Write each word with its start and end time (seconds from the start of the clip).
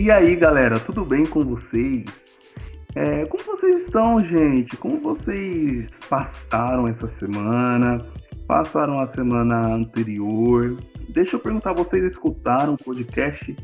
E 0.00 0.10
aí, 0.10 0.34
galera, 0.34 0.80
tudo 0.80 1.04
bem 1.04 1.26
com 1.26 1.44
vocês? 1.44 2.06
É, 2.94 3.26
como 3.26 3.44
vocês 3.44 3.84
estão, 3.84 4.18
gente? 4.24 4.74
Como 4.78 4.98
vocês 4.98 5.90
passaram 6.08 6.88
essa 6.88 7.06
semana? 7.18 7.98
Passaram 8.46 8.98
a 8.98 9.06
semana 9.08 9.74
anterior? 9.74 10.74
Deixa 11.10 11.36
eu 11.36 11.40
perguntar, 11.40 11.74
vocês 11.74 12.02
escutaram 12.02 12.72
o 12.72 12.78
podcast 12.78 13.54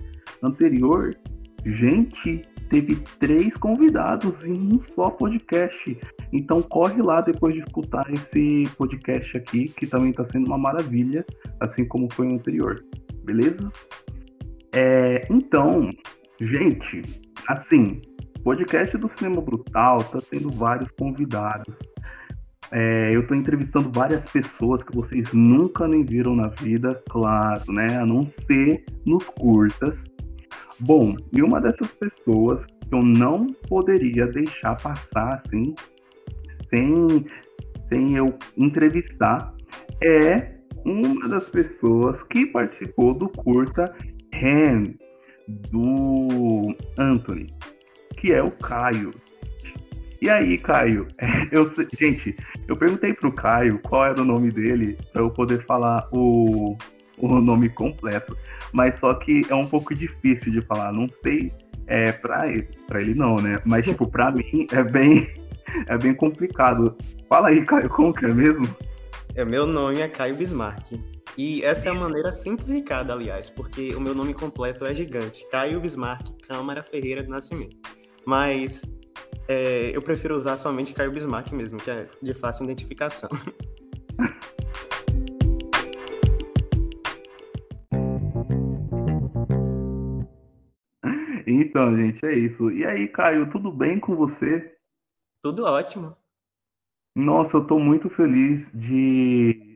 anterior? 0.42 1.16
Gente, 1.64 2.42
teve 2.68 2.96
três 3.18 3.56
convidados 3.56 4.44
em 4.44 4.74
um 4.74 4.84
só 4.94 5.08
podcast. 5.08 5.98
Então 6.34 6.60
corre 6.60 7.00
lá 7.00 7.22
depois 7.22 7.54
de 7.54 7.60
escutar 7.60 8.12
esse 8.12 8.64
podcast 8.76 9.38
aqui, 9.38 9.70
que 9.70 9.86
também 9.86 10.10
está 10.10 10.26
sendo 10.26 10.48
uma 10.48 10.58
maravilha, 10.58 11.24
assim 11.60 11.86
como 11.86 12.12
foi 12.12 12.26
o 12.26 12.34
anterior. 12.34 12.84
Beleza? 13.24 13.72
É, 14.74 15.27
então, 15.30 15.88
gente, 16.40 17.02
assim, 17.48 18.00
podcast 18.42 18.96
do 18.98 19.08
Cinema 19.16 19.40
Brutal 19.40 20.02
tá 20.04 20.18
tendo 20.30 20.50
vários 20.50 20.90
convidados. 20.92 21.77
É, 22.72 23.14
eu 23.14 23.20
estou 23.20 23.36
entrevistando 23.36 23.90
várias 23.92 24.28
pessoas 24.30 24.82
que 24.82 24.94
vocês 24.94 25.32
nunca 25.32 25.86
nem 25.86 26.04
viram 26.04 26.34
na 26.34 26.48
vida, 26.48 27.00
claro, 27.08 27.72
né? 27.72 27.96
A 27.96 28.04
não 28.04 28.24
ser 28.24 28.84
nos 29.04 29.24
curtas. 29.30 29.98
Bom, 30.80 31.14
e 31.32 31.42
uma 31.42 31.60
dessas 31.60 31.92
pessoas 31.92 32.64
que 32.66 32.94
eu 32.94 33.02
não 33.02 33.46
poderia 33.68 34.27
deixar 34.27 34.77
passar 34.77 35.42
assim, 35.44 35.74
sem, 36.68 37.27
sem 37.88 38.16
eu 38.16 38.36
entrevistar, 38.56 39.55
é 40.02 40.56
uma 40.84 41.28
das 41.28 41.48
pessoas 41.48 42.22
que 42.24 42.46
participou 42.46 43.14
do 43.14 43.28
curta 43.28 43.84
Ham, 44.34 44.84
do 45.48 46.75
Anthony, 46.98 47.47
que 48.16 48.33
é 48.33 48.42
o 48.42 48.50
Caio. 48.50 49.12
E 50.20 50.30
aí, 50.30 50.58
Caio? 50.58 51.06
Eu, 51.52 51.70
gente, 51.97 52.34
eu 52.66 52.77
perguntei 52.77 53.12
pro 53.12 53.30
Caio 53.30 53.78
qual 53.80 54.06
era 54.06 54.20
o 54.20 54.24
nome 54.24 54.50
dele 54.50 54.98
para 55.12 55.22
eu 55.22 55.30
poder 55.30 55.64
falar 55.64 56.08
o, 56.11 56.77
o 57.19 57.41
nome 57.41 57.69
completo. 57.69 58.36
Mas 58.72 58.98
só 58.98 59.14
que 59.14 59.42
é 59.48 59.55
um 59.55 59.67
pouco 59.67 59.94
difícil 59.94 60.52
de 60.52 60.61
falar. 60.62 60.92
Não 60.92 61.06
sei 61.22 61.52
é, 61.86 62.11
pra, 62.12 62.48
ele, 62.48 62.69
pra 62.86 63.00
ele 63.00 63.14
não, 63.14 63.36
né? 63.36 63.61
Mas, 63.64 63.84
tipo, 63.84 64.11
pra 64.11 64.33
mim 64.33 64.67
é 64.72 64.83
bem, 64.83 65.33
é 65.86 65.97
bem 65.97 66.14
complicado. 66.14 66.97
Fala 67.28 67.48
aí, 67.48 67.64
Caio, 67.64 67.89
como 67.89 68.12
que 68.12 68.24
é 68.24 68.34
mesmo? 68.34 68.67
É, 69.34 69.44
meu 69.44 69.67
nome 69.67 70.00
é 70.00 70.08
Caio 70.08 70.34
Bismarck. 70.34 70.98
E 71.37 71.62
essa 71.62 71.89
é 71.89 71.91
a 71.91 71.95
maneira 71.95 72.33
simplificada, 72.33 73.12
aliás, 73.12 73.51
porque 73.51 73.95
o 73.95 74.01
meu 74.01 74.15
nome 74.15 74.33
completo 74.33 74.87
é 74.87 74.95
gigante. 74.95 75.47
Caio 75.51 75.81
Bismarck 75.81 76.31
Câmara 76.42 76.83
Ferreira 76.83 77.23
de 77.23 77.29
Nascimento. 77.29 77.77
Mas 78.25 78.83
é, 79.47 79.91
eu 79.95 80.01
prefiro 80.01 80.34
usar 80.34 80.57
somente 80.57 80.95
Caio 80.95 81.12
Bismarck 81.12 81.53
mesmo, 81.53 81.79
que 81.79 81.91
é 81.91 82.09
de 82.23 82.33
fácil 82.33 82.64
identificação. 82.64 83.29
Então, 91.47 91.95
gente, 91.95 92.25
é 92.25 92.34
isso. 92.34 92.70
E 92.70 92.84
aí, 92.84 93.07
Caio, 93.07 93.51
tudo 93.51 93.70
bem 93.70 94.01
com 94.01 94.17
você? 94.17 94.75
Tudo 95.42 95.64
ótimo. 95.64 96.17
Nossa, 97.14 97.59
eu 97.59 97.67
tô 97.67 97.79
muito 97.79 98.11
feliz 98.11 98.67
de 98.73 99.75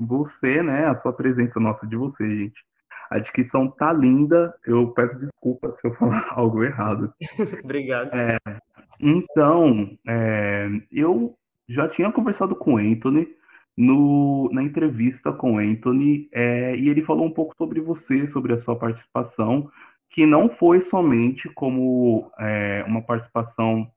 você, 0.00 0.62
né? 0.62 0.86
A 0.86 0.94
sua 0.96 1.12
presença 1.12 1.60
nossa 1.60 1.86
de 1.86 1.96
você, 1.96 2.28
gente. 2.28 2.64
A 3.10 3.18
descrição 3.18 3.68
tá 3.68 3.92
linda. 3.92 4.54
Eu 4.64 4.88
peço 4.92 5.18
desculpas 5.18 5.78
se 5.80 5.86
eu 5.86 5.94
falar 5.94 6.26
algo 6.34 6.64
errado. 6.64 7.12
Obrigado. 7.64 8.10
É, 8.14 8.38
então, 8.98 9.96
é, 10.08 10.68
eu 10.90 11.34
já 11.68 11.88
tinha 11.88 12.10
conversado 12.10 12.56
com 12.56 12.74
o 12.74 12.78
Anthony 12.78 13.28
no, 13.76 14.50
na 14.52 14.62
entrevista 14.62 15.32
com 15.32 15.54
o 15.54 15.58
Anthony, 15.58 16.28
é, 16.32 16.76
e 16.76 16.88
ele 16.88 17.02
falou 17.02 17.24
um 17.24 17.32
pouco 17.32 17.54
sobre 17.56 17.80
você, 17.80 18.26
sobre 18.28 18.52
a 18.52 18.60
sua 18.60 18.76
participação, 18.76 19.70
que 20.10 20.26
não 20.26 20.50
foi 20.50 20.82
somente 20.82 21.48
como 21.50 22.30
é, 22.38 22.84
uma 22.86 23.00
participação 23.00 23.90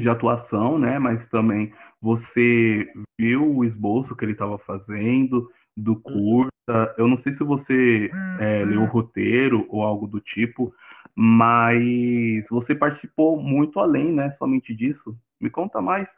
de 0.00 0.08
atuação, 0.08 0.78
né, 0.78 0.98
mas 0.98 1.26
também 1.28 1.72
você 2.00 2.90
viu 3.18 3.56
o 3.56 3.64
esboço 3.64 4.16
que 4.16 4.24
ele 4.24 4.32
estava 4.32 4.58
fazendo 4.58 5.50
do 5.76 5.92
uhum. 5.92 6.48
curta. 6.48 6.94
Eu 6.96 7.06
não 7.06 7.18
sei 7.18 7.32
se 7.32 7.44
você 7.44 8.10
é, 8.38 8.64
leu 8.64 8.82
o 8.82 8.86
roteiro 8.86 9.66
ou 9.68 9.82
algo 9.82 10.06
do 10.06 10.20
tipo, 10.20 10.74
mas 11.14 12.46
você 12.48 12.74
participou 12.74 13.40
muito 13.40 13.78
além, 13.78 14.12
né, 14.12 14.30
somente 14.38 14.74
disso. 14.74 15.16
Me 15.40 15.50
conta 15.50 15.80
mais. 15.80 16.08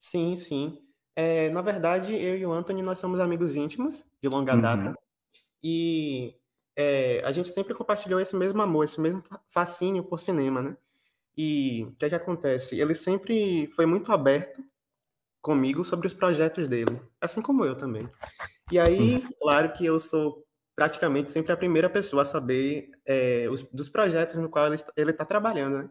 Sim, 0.00 0.36
sim. 0.36 0.78
É, 1.14 1.50
na 1.50 1.60
verdade, 1.60 2.14
eu 2.14 2.36
e 2.36 2.46
o 2.46 2.52
Anthony, 2.52 2.82
nós 2.82 2.98
somos 2.98 3.20
amigos 3.20 3.56
íntimos, 3.56 4.06
de 4.22 4.28
longa 4.28 4.54
uhum. 4.54 4.60
data. 4.60 4.98
E 5.62 6.34
é, 6.76 7.22
a 7.24 7.32
gente 7.32 7.50
sempre 7.50 7.74
compartilhou 7.74 8.20
esse 8.20 8.34
mesmo 8.34 8.62
amor, 8.62 8.84
esse 8.84 9.00
mesmo 9.00 9.22
fascínio 9.48 10.02
por 10.02 10.18
cinema, 10.18 10.62
né? 10.62 10.76
E 11.42 11.84
o 11.84 11.92
que 11.92 12.04
é 12.04 12.10
que 12.10 12.14
acontece? 12.14 12.78
Ele 12.78 12.94
sempre 12.94 13.66
foi 13.68 13.86
muito 13.86 14.12
aberto 14.12 14.62
comigo 15.40 15.82
sobre 15.82 16.06
os 16.06 16.12
projetos 16.12 16.68
dele, 16.68 17.00
assim 17.18 17.40
como 17.40 17.64
eu 17.64 17.74
também. 17.74 18.06
E 18.70 18.78
aí, 18.78 19.26
claro 19.40 19.72
que 19.72 19.86
eu 19.86 19.98
sou 19.98 20.44
praticamente 20.76 21.30
sempre 21.30 21.50
a 21.50 21.56
primeira 21.56 21.88
pessoa 21.88 22.24
a 22.24 22.26
saber 22.26 22.90
é, 23.06 23.48
os, 23.50 23.62
dos 23.72 23.88
projetos 23.88 24.36
no 24.36 24.50
qual 24.50 24.66
ele 24.66 25.10
está 25.10 25.24
trabalhando, 25.24 25.78
né? 25.78 25.90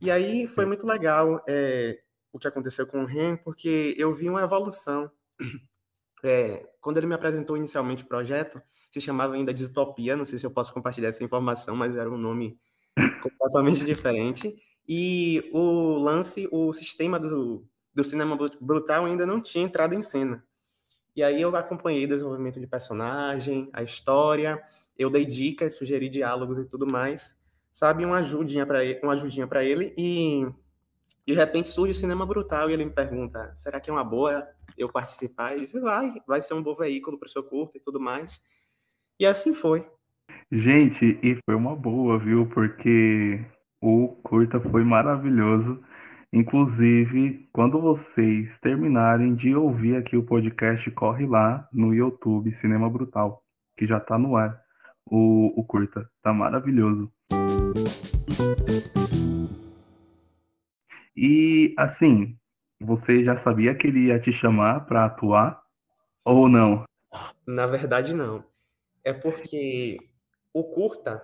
E 0.00 0.10
aí 0.10 0.46
foi 0.46 0.64
muito 0.64 0.86
legal 0.86 1.44
é, 1.46 1.98
o 2.32 2.38
que 2.38 2.48
aconteceu 2.48 2.86
com 2.86 3.02
o 3.02 3.06
Ren, 3.06 3.36
porque 3.36 3.94
eu 3.98 4.10
vi 4.14 4.30
uma 4.30 4.42
evolução. 4.42 5.10
É, 6.24 6.66
quando 6.80 6.96
ele 6.96 7.06
me 7.06 7.14
apresentou 7.14 7.56
inicialmente 7.56 8.02
o 8.02 8.08
projeto, 8.08 8.60
se 8.90 9.00
chamava 9.00 9.34
ainda 9.34 9.54
Distopia, 9.54 10.16
não 10.16 10.24
sei 10.24 10.36
se 10.36 10.44
eu 10.44 10.50
posso 10.50 10.74
compartilhar 10.74 11.10
essa 11.10 11.22
informação, 11.22 11.76
mas 11.76 11.94
era 11.94 12.10
um 12.10 12.18
nome 12.18 12.58
completamente 13.22 13.84
diferente. 13.84 14.52
E 14.88 15.50
o 15.52 15.98
lance, 15.98 16.48
o 16.50 16.72
sistema 16.72 17.18
do, 17.20 17.64
do 17.94 18.02
cinema 18.02 18.38
brutal 18.60 19.04
ainda 19.04 19.26
não 19.26 19.40
tinha 19.40 19.64
entrado 19.64 19.94
em 19.94 20.02
cena. 20.02 20.42
E 21.14 21.22
aí 21.22 21.42
eu 21.42 21.54
acompanhei 21.56 22.04
o 22.04 22.08
desenvolvimento 22.08 22.60
de 22.60 22.66
personagem, 22.66 23.68
a 23.72 23.82
história, 23.82 24.62
eu 24.96 25.10
dei 25.10 25.24
dicas, 25.24 25.74
sugeri 25.76 26.08
diálogos 26.08 26.58
e 26.58 26.64
tudo 26.64 26.86
mais, 26.86 27.36
sabe, 27.72 28.04
uma 28.04 28.18
ajudinha 28.18 28.64
para 28.64 28.84
ele, 28.84 29.00
uma 29.02 29.12
ajudinha 29.12 29.46
para 29.46 29.64
ele 29.64 29.92
e 29.98 30.46
de 31.26 31.34
repente 31.34 31.68
surge 31.68 31.92
o 31.92 31.94
cinema 31.96 32.24
brutal 32.24 32.70
e 32.70 32.72
ele 32.72 32.84
me 32.84 32.90
pergunta: 32.90 33.52
será 33.54 33.80
que 33.80 33.90
é 33.90 33.92
uma 33.92 34.04
boa 34.04 34.48
eu 34.76 34.88
participar? 34.88 35.56
E 35.56 35.60
disse: 35.60 35.78
vai, 35.78 36.14
vai 36.26 36.40
ser 36.40 36.54
um 36.54 36.62
bom 36.62 36.74
veículo 36.74 37.18
para 37.18 37.26
o 37.26 37.30
seu 37.30 37.42
curso 37.42 37.76
e 37.76 37.80
tudo 37.80 38.00
mais. 38.00 38.40
E 39.20 39.26
assim 39.26 39.52
foi. 39.52 39.86
Gente, 40.50 41.18
e 41.22 41.38
foi 41.44 41.54
uma 41.54 41.76
boa, 41.76 42.18
viu? 42.18 42.46
Porque 42.46 43.44
o 43.80 44.08
curta 44.22 44.60
foi 44.60 44.84
maravilhoso. 44.84 45.82
Inclusive, 46.32 47.48
quando 47.52 47.80
vocês 47.80 48.48
terminarem 48.60 49.34
de 49.34 49.54
ouvir 49.54 49.96
aqui 49.96 50.16
o 50.16 50.24
podcast, 50.24 50.90
corre 50.90 51.26
lá 51.26 51.66
no 51.72 51.94
YouTube 51.94 52.54
Cinema 52.60 52.88
Brutal, 52.90 53.42
que 53.76 53.86
já 53.86 53.98
tá 53.98 54.18
no 54.18 54.36
ar. 54.36 54.60
O, 55.06 55.58
o 55.58 55.64
curta 55.64 56.08
tá 56.22 56.32
maravilhoso. 56.32 57.10
E 61.16 61.74
assim, 61.78 62.36
você 62.80 63.24
já 63.24 63.38
sabia 63.38 63.74
que 63.74 63.86
ele 63.86 64.06
ia 64.06 64.20
te 64.20 64.32
chamar 64.32 64.86
para 64.86 65.06
atuar 65.06 65.60
ou 66.24 66.48
não? 66.48 66.84
Na 67.46 67.66
verdade, 67.66 68.12
não 68.12 68.44
é 69.08 69.12
porque 69.12 69.98
o 70.52 70.64
curta 70.64 71.22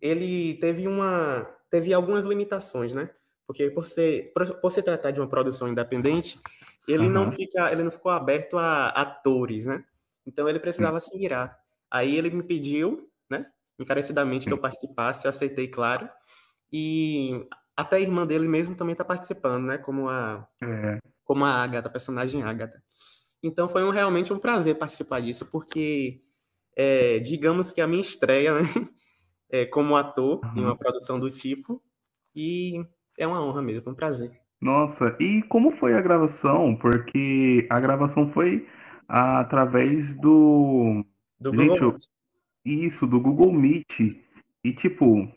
ele 0.00 0.54
teve 0.54 0.88
uma 0.88 1.46
teve 1.70 1.92
algumas 1.92 2.24
limitações, 2.24 2.92
né? 2.92 3.10
Porque 3.46 3.70
por 3.70 3.86
ser 3.86 4.32
por, 4.34 4.70
se 4.70 4.82
tratar 4.82 5.12
de 5.12 5.20
uma 5.20 5.28
produção 5.28 5.68
independente, 5.68 6.40
ele 6.86 7.06
uhum. 7.06 7.12
não 7.12 7.32
fica 7.32 7.70
ele 7.70 7.82
não 7.82 7.90
ficou 7.90 8.10
aberto 8.10 8.58
a 8.58 8.88
atores, 8.88 9.66
né? 9.66 9.84
Então 10.26 10.48
ele 10.48 10.58
precisava 10.58 10.98
se 10.98 11.16
virar. 11.16 11.58
Aí 11.90 12.16
ele 12.16 12.30
me 12.30 12.42
pediu, 12.42 13.08
né? 13.30 13.46
Encarecidamente 13.78 14.46
que 14.46 14.52
eu 14.52 14.58
participasse, 14.58 15.26
eu 15.26 15.30
aceitei, 15.30 15.68
claro. 15.68 16.08
E 16.72 17.46
até 17.76 17.96
a 17.96 18.00
irmã 18.00 18.26
dele 18.26 18.48
mesmo 18.48 18.74
também 18.74 18.92
está 18.92 19.04
participando, 19.04 19.66
né? 19.66 19.78
Como 19.78 20.08
a 20.08 20.46
é. 20.62 20.98
como 21.24 21.44
a 21.44 21.50
Agatha, 21.50 21.88
a 21.88 21.92
personagem 21.92 22.42
Agatha. 22.42 22.82
Então 23.42 23.68
foi 23.68 23.84
um, 23.84 23.90
realmente 23.90 24.32
um 24.32 24.38
prazer 24.38 24.76
participar 24.76 25.20
disso, 25.20 25.46
porque 25.46 26.20
é, 26.74 27.18
digamos 27.20 27.70
que 27.70 27.80
a 27.80 27.86
minha 27.86 28.00
estreia, 28.00 28.60
né? 28.60 28.62
É, 29.50 29.64
como 29.64 29.96
ator 29.96 30.40
uhum. 30.44 30.52
em 30.56 30.64
uma 30.64 30.76
produção 30.76 31.20
do 31.20 31.30
tipo. 31.30 31.82
E 32.34 32.84
é 33.18 33.26
uma 33.26 33.42
honra 33.42 33.62
mesmo, 33.62 33.88
é 33.88 33.92
um 33.92 33.96
prazer. 33.96 34.30
Nossa, 34.60 35.14
e 35.20 35.42
como 35.44 35.70
foi 35.72 35.94
a 35.94 36.00
gravação? 36.00 36.76
Porque 36.76 37.66
a 37.70 37.78
gravação 37.78 38.30
foi 38.32 38.66
através 39.08 40.14
do. 40.16 41.04
Do 41.38 41.50
Gente, 41.54 41.68
Google 41.68 41.92
Meet. 41.92 42.02
Isso, 42.64 43.06
do 43.06 43.20
Google 43.20 43.52
Meet. 43.52 44.00
E 44.64 44.72
tipo, 44.72 45.30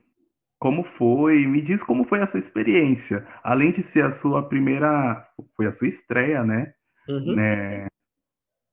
como 0.57 0.83
foi? 0.83 1.45
Me 1.45 1.61
diz 1.61 1.83
como 1.83 2.03
foi 2.05 2.19
essa 2.19 2.37
experiência. 2.37 3.25
Além 3.43 3.71
de 3.71 3.83
ser 3.83 4.05
a 4.05 4.11
sua 4.11 4.43
primeira, 4.47 5.25
foi 5.55 5.67
a 5.67 5.73
sua 5.73 5.87
estreia, 5.87 6.43
né? 6.43 6.73
Uhum. 7.07 7.35
né? 7.35 7.87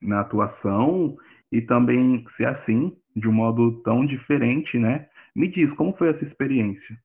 Na 0.01 0.21
atuação 0.21 1.17
e 1.51 1.61
também 1.61 2.25
ser 2.37 2.47
assim, 2.47 2.97
de 3.15 3.29
um 3.29 3.33
modo 3.33 3.83
tão 3.83 4.05
diferente, 4.05 4.79
né? 4.79 5.09
Me 5.37 5.49
diz 5.49 5.71
como 5.75 5.95
foi 5.95 6.09
essa 6.09 6.25
experiência. 6.25 6.99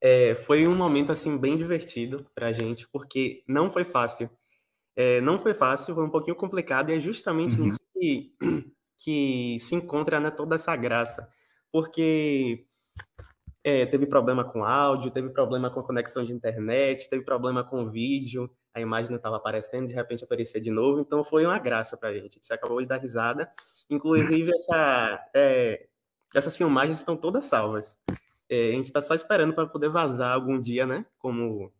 É, 0.00 0.34
foi 0.34 0.66
um 0.66 0.74
momento 0.74 1.12
assim 1.12 1.38
bem 1.38 1.56
divertido 1.56 2.26
para 2.34 2.48
a 2.48 2.52
gente, 2.52 2.88
porque 2.88 3.44
não 3.46 3.70
foi 3.70 3.84
fácil. 3.84 4.28
É, 4.96 5.20
não 5.20 5.38
foi 5.38 5.54
fácil, 5.54 5.94
foi 5.94 6.04
um 6.04 6.10
pouquinho 6.10 6.34
complicado 6.34 6.90
e 6.90 6.94
é 6.94 7.00
justamente 7.00 7.56
uhum. 7.56 7.66
nisso 7.66 7.78
que, 7.94 8.34
que 8.98 9.58
se 9.60 9.76
encontra 9.76 10.18
né, 10.18 10.28
toda 10.32 10.56
essa 10.56 10.74
graça, 10.74 11.28
porque 11.70 12.66
é, 13.62 13.86
teve 13.86 14.06
problema 14.06 14.42
com 14.42 14.64
áudio, 14.64 15.12
teve 15.12 15.30
problema 15.30 15.70
com 15.70 15.84
conexão 15.84 16.24
de 16.24 16.32
internet, 16.32 17.08
teve 17.08 17.22
problema 17.24 17.62
com 17.62 17.88
vídeo, 17.88 18.50
a 18.74 18.80
imagem 18.80 19.10
não 19.10 19.18
estava 19.18 19.36
aparecendo, 19.36 19.86
de 19.86 19.94
repente 19.94 20.24
aparecia 20.24 20.60
de 20.60 20.70
novo, 20.70 21.00
então 21.00 21.22
foi 21.22 21.46
uma 21.46 21.60
graça 21.60 21.96
para 21.96 22.08
a 22.08 22.12
gente. 22.12 22.38
Você 22.42 22.52
acabou 22.52 22.80
de 22.80 22.88
dar 22.88 22.98
risada. 22.98 23.48
Inclusive, 23.88 24.50
essa, 24.50 25.30
é, 25.34 25.86
essas 26.34 26.56
filmagens 26.56 26.98
estão 26.98 27.16
todas 27.16 27.46
salvas. 27.46 27.96
É, 28.48 28.70
a 28.70 28.72
gente 28.72 28.86
está 28.86 29.00
só 29.00 29.14
esperando 29.14 29.54
para 29.54 29.66
poder 29.66 29.88
vazar 29.88 30.34
algum 30.34 30.60
dia, 30.60 30.86
né? 30.86 31.06
Como, 31.18 31.72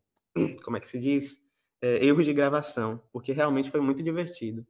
como 0.65 0.77
é 0.77 0.81
que 0.81 0.89
se 0.89 0.99
diz? 0.99 1.39
É, 1.83 2.05
erros 2.05 2.25
de 2.25 2.33
gravação, 2.33 3.03
porque 3.13 3.33
realmente 3.33 3.71
foi 3.71 3.81
muito 3.81 4.03
divertido. 4.03 4.67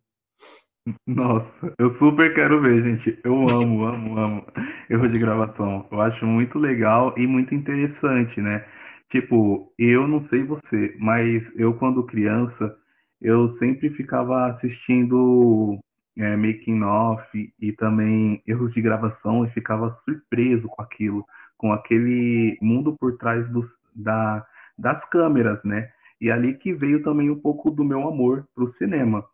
Nossa, 1.07 1.73
eu 1.79 1.95
super 1.95 2.35
quero 2.35 2.61
ver, 2.61 2.83
gente. 2.83 3.19
Eu 3.25 3.49
amo, 3.49 3.85
amo, 3.87 4.19
amo 4.19 4.47
erro 4.91 5.05
de 5.05 5.19
gravação. 5.19 5.87
Eu 5.91 6.01
acho 6.01 6.27
muito 6.27 6.59
legal 6.59 7.15
e 7.17 7.27
muito 7.27 7.55
interessante, 7.55 8.41
né? 8.41 8.67
Tipo, 9.11 9.73
eu 9.79 10.09
não 10.09 10.21
sei 10.23 10.43
você, 10.43 10.95
mas 10.99 11.49
eu 11.57 11.75
quando 11.75 12.05
criança, 12.05 12.77
eu 13.21 13.49
sempre 13.49 13.89
ficava 13.91 14.47
assistindo 14.47 15.79
é, 16.17 16.37
making 16.37 16.83
off 16.83 17.53
e 17.61 17.73
também 17.73 18.43
erros 18.47 18.73
de 18.73 18.81
gravação 18.81 19.45
e 19.45 19.51
ficava 19.51 19.91
surpreso 19.91 20.69
com 20.69 20.83
aquilo, 20.83 21.25
com 21.57 21.73
aquele 21.73 22.57
mundo 22.61 22.97
por 22.99 23.17
trás 23.19 23.49
dos, 23.49 23.67
da, 23.95 24.47
das 24.79 25.05
câmeras, 25.07 25.63
né? 25.65 25.91
E 26.21 26.31
ali 26.31 26.55
que 26.55 26.73
veio 26.73 27.03
também 27.03 27.31
um 27.31 27.39
pouco 27.39 27.71
do 27.71 27.85
meu 27.85 28.07
amor 28.09 28.47
para 28.55 28.65
o 28.65 28.69
cinema. 28.69 29.25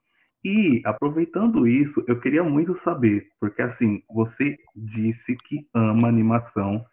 E 0.43 0.81
aproveitando 0.85 1.69
isso, 1.69 2.03
eu 2.09 2.19
queria 2.19 2.43
muito 2.43 2.75
saber, 2.75 3.29
porque 3.39 3.61
assim, 3.61 4.03
você 4.09 4.57
disse 4.75 5.37
que 5.37 5.67
ama 5.75 6.09
animação 6.09 6.85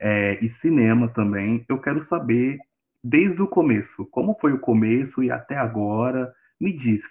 é, 0.00 0.44
e 0.44 0.48
cinema 0.48 1.08
também. 1.08 1.64
Eu 1.68 1.80
quero 1.80 2.02
saber 2.02 2.58
desde 3.02 3.40
o 3.40 3.46
começo, 3.46 4.04
como 4.06 4.36
foi 4.40 4.52
o 4.52 4.58
começo 4.58 5.22
e 5.22 5.30
até 5.30 5.56
agora. 5.56 6.32
Me 6.60 6.72
diz. 6.72 7.04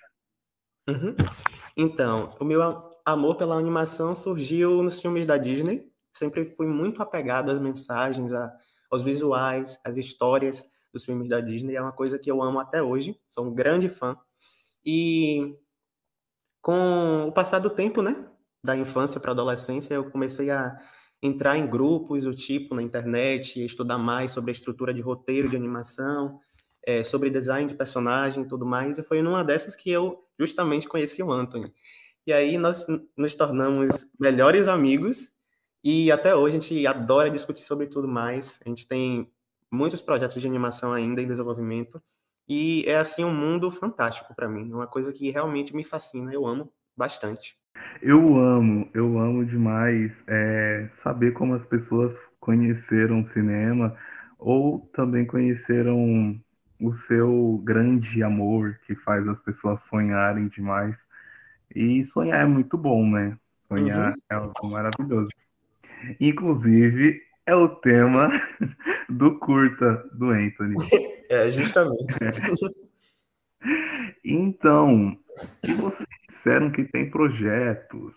Uhum. 0.87 1.15
Então, 1.77 2.33
o 2.39 2.45
meu 2.45 2.61
amor 3.05 3.35
pela 3.35 3.57
animação 3.57 4.15
surgiu 4.15 4.81
nos 4.81 5.01
filmes 5.01 5.25
da 5.25 5.37
Disney. 5.37 5.91
Sempre 6.13 6.45
fui 6.55 6.65
muito 6.67 7.03
apegado 7.03 7.51
às 7.51 7.59
mensagens, 7.59 8.31
a, 8.31 8.49
aos 8.89 9.03
visuais, 9.03 9.77
às 9.83 9.97
histórias 9.97 10.65
dos 10.93 11.03
filmes 11.03 11.27
da 11.27 11.41
Disney. 11.41 11.75
É 11.75 11.81
uma 11.81 11.91
coisa 11.91 12.17
que 12.17 12.31
eu 12.31 12.41
amo 12.41 12.59
até 12.61 12.81
hoje. 12.81 13.19
Sou 13.29 13.45
um 13.45 13.53
grande 13.53 13.89
fã. 13.89 14.15
E 14.85 15.57
com 16.61 17.27
o 17.27 17.31
passar 17.31 17.59
do 17.59 17.69
tempo, 17.69 18.01
né, 18.01 18.25
da 18.63 18.75
infância 18.75 19.19
para 19.19 19.31
a 19.31 19.33
adolescência, 19.33 19.93
eu 19.93 20.09
comecei 20.09 20.49
a 20.49 20.77
entrar 21.21 21.57
em 21.57 21.67
grupos 21.67 22.23
do 22.23 22.33
tipo 22.33 22.73
na 22.73 22.81
internet, 22.81 23.63
estudar 23.63 23.97
mais 23.97 24.31
sobre 24.31 24.51
a 24.51 24.53
estrutura 24.53 24.93
de 24.93 25.01
roteiro 25.01 25.49
de 25.49 25.55
animação, 25.55 26.39
é, 26.85 27.03
sobre 27.03 27.29
design 27.29 27.67
de 27.67 27.75
personagem 27.75 28.43
e 28.43 28.47
tudo 28.47 28.65
mais, 28.65 28.97
e 28.97 29.03
foi 29.03 29.21
numa 29.21 29.43
dessas 29.43 29.75
que 29.75 29.91
eu 29.91 30.24
justamente 30.39 30.87
conheci 30.87 31.21
o 31.23 31.31
Anthony. 31.31 31.73
E 32.25 32.33
aí 32.33 32.57
nós 32.57 32.85
nos 33.15 33.35
tornamos 33.35 34.07
melhores 34.19 34.67
amigos 34.67 35.29
e 35.83 36.11
até 36.11 36.35
hoje 36.35 36.57
a 36.57 36.59
gente 36.59 36.87
adora 36.87 37.29
discutir 37.29 37.61
sobre 37.61 37.87
tudo 37.87 38.07
mais. 38.07 38.59
A 38.65 38.69
gente 38.69 38.87
tem 38.87 39.31
muitos 39.71 40.01
projetos 40.01 40.41
de 40.41 40.47
animação 40.47 40.91
ainda 40.91 41.21
em 41.21 41.27
desenvolvimento 41.27 42.01
e 42.47 42.83
é 42.87 42.97
assim 42.97 43.23
um 43.23 43.33
mundo 43.33 43.69
fantástico 43.69 44.33
para 44.35 44.49
mim, 44.49 44.71
uma 44.71 44.87
coisa 44.87 45.11
que 45.11 45.31
realmente 45.31 45.75
me 45.75 45.83
fascina, 45.83 46.33
eu 46.33 46.45
amo 46.45 46.71
bastante. 46.95 47.57
Eu 48.01 48.37
amo, 48.37 48.89
eu 48.93 49.19
amo 49.19 49.45
demais 49.45 50.11
é, 50.27 50.89
saber 50.95 51.33
como 51.33 51.53
as 51.53 51.65
pessoas 51.65 52.17
conheceram 52.39 53.21
o 53.21 53.25
cinema 53.25 53.95
ou 54.37 54.89
também 54.93 55.25
conheceram 55.25 56.39
o 56.79 56.93
seu 56.93 57.61
grande 57.63 58.23
amor 58.23 58.79
que 58.85 58.95
faz 58.95 59.27
as 59.27 59.39
pessoas 59.39 59.81
sonharem 59.83 60.47
demais. 60.47 61.07
E 61.73 62.03
sonhar 62.05 62.41
é 62.41 62.45
muito 62.45 62.77
bom, 62.77 63.09
né? 63.09 63.37
Sonhar 63.67 64.11
uhum. 64.11 64.21
é 64.29 64.35
algo 64.35 64.67
maravilhoso. 64.69 65.29
Inclusive, 66.19 67.21
é 67.45 67.55
o 67.55 67.69
tema 67.69 68.29
do 69.09 69.37
curta 69.39 70.03
do 70.13 70.29
Anthony. 70.29 70.75
É, 71.27 71.51
justamente. 71.51 72.15
Então, 74.23 75.17
e 75.67 75.73
vocês 75.73 76.07
disseram 76.29 76.71
que 76.71 76.83
tem 76.83 77.09
projetos. 77.09 78.13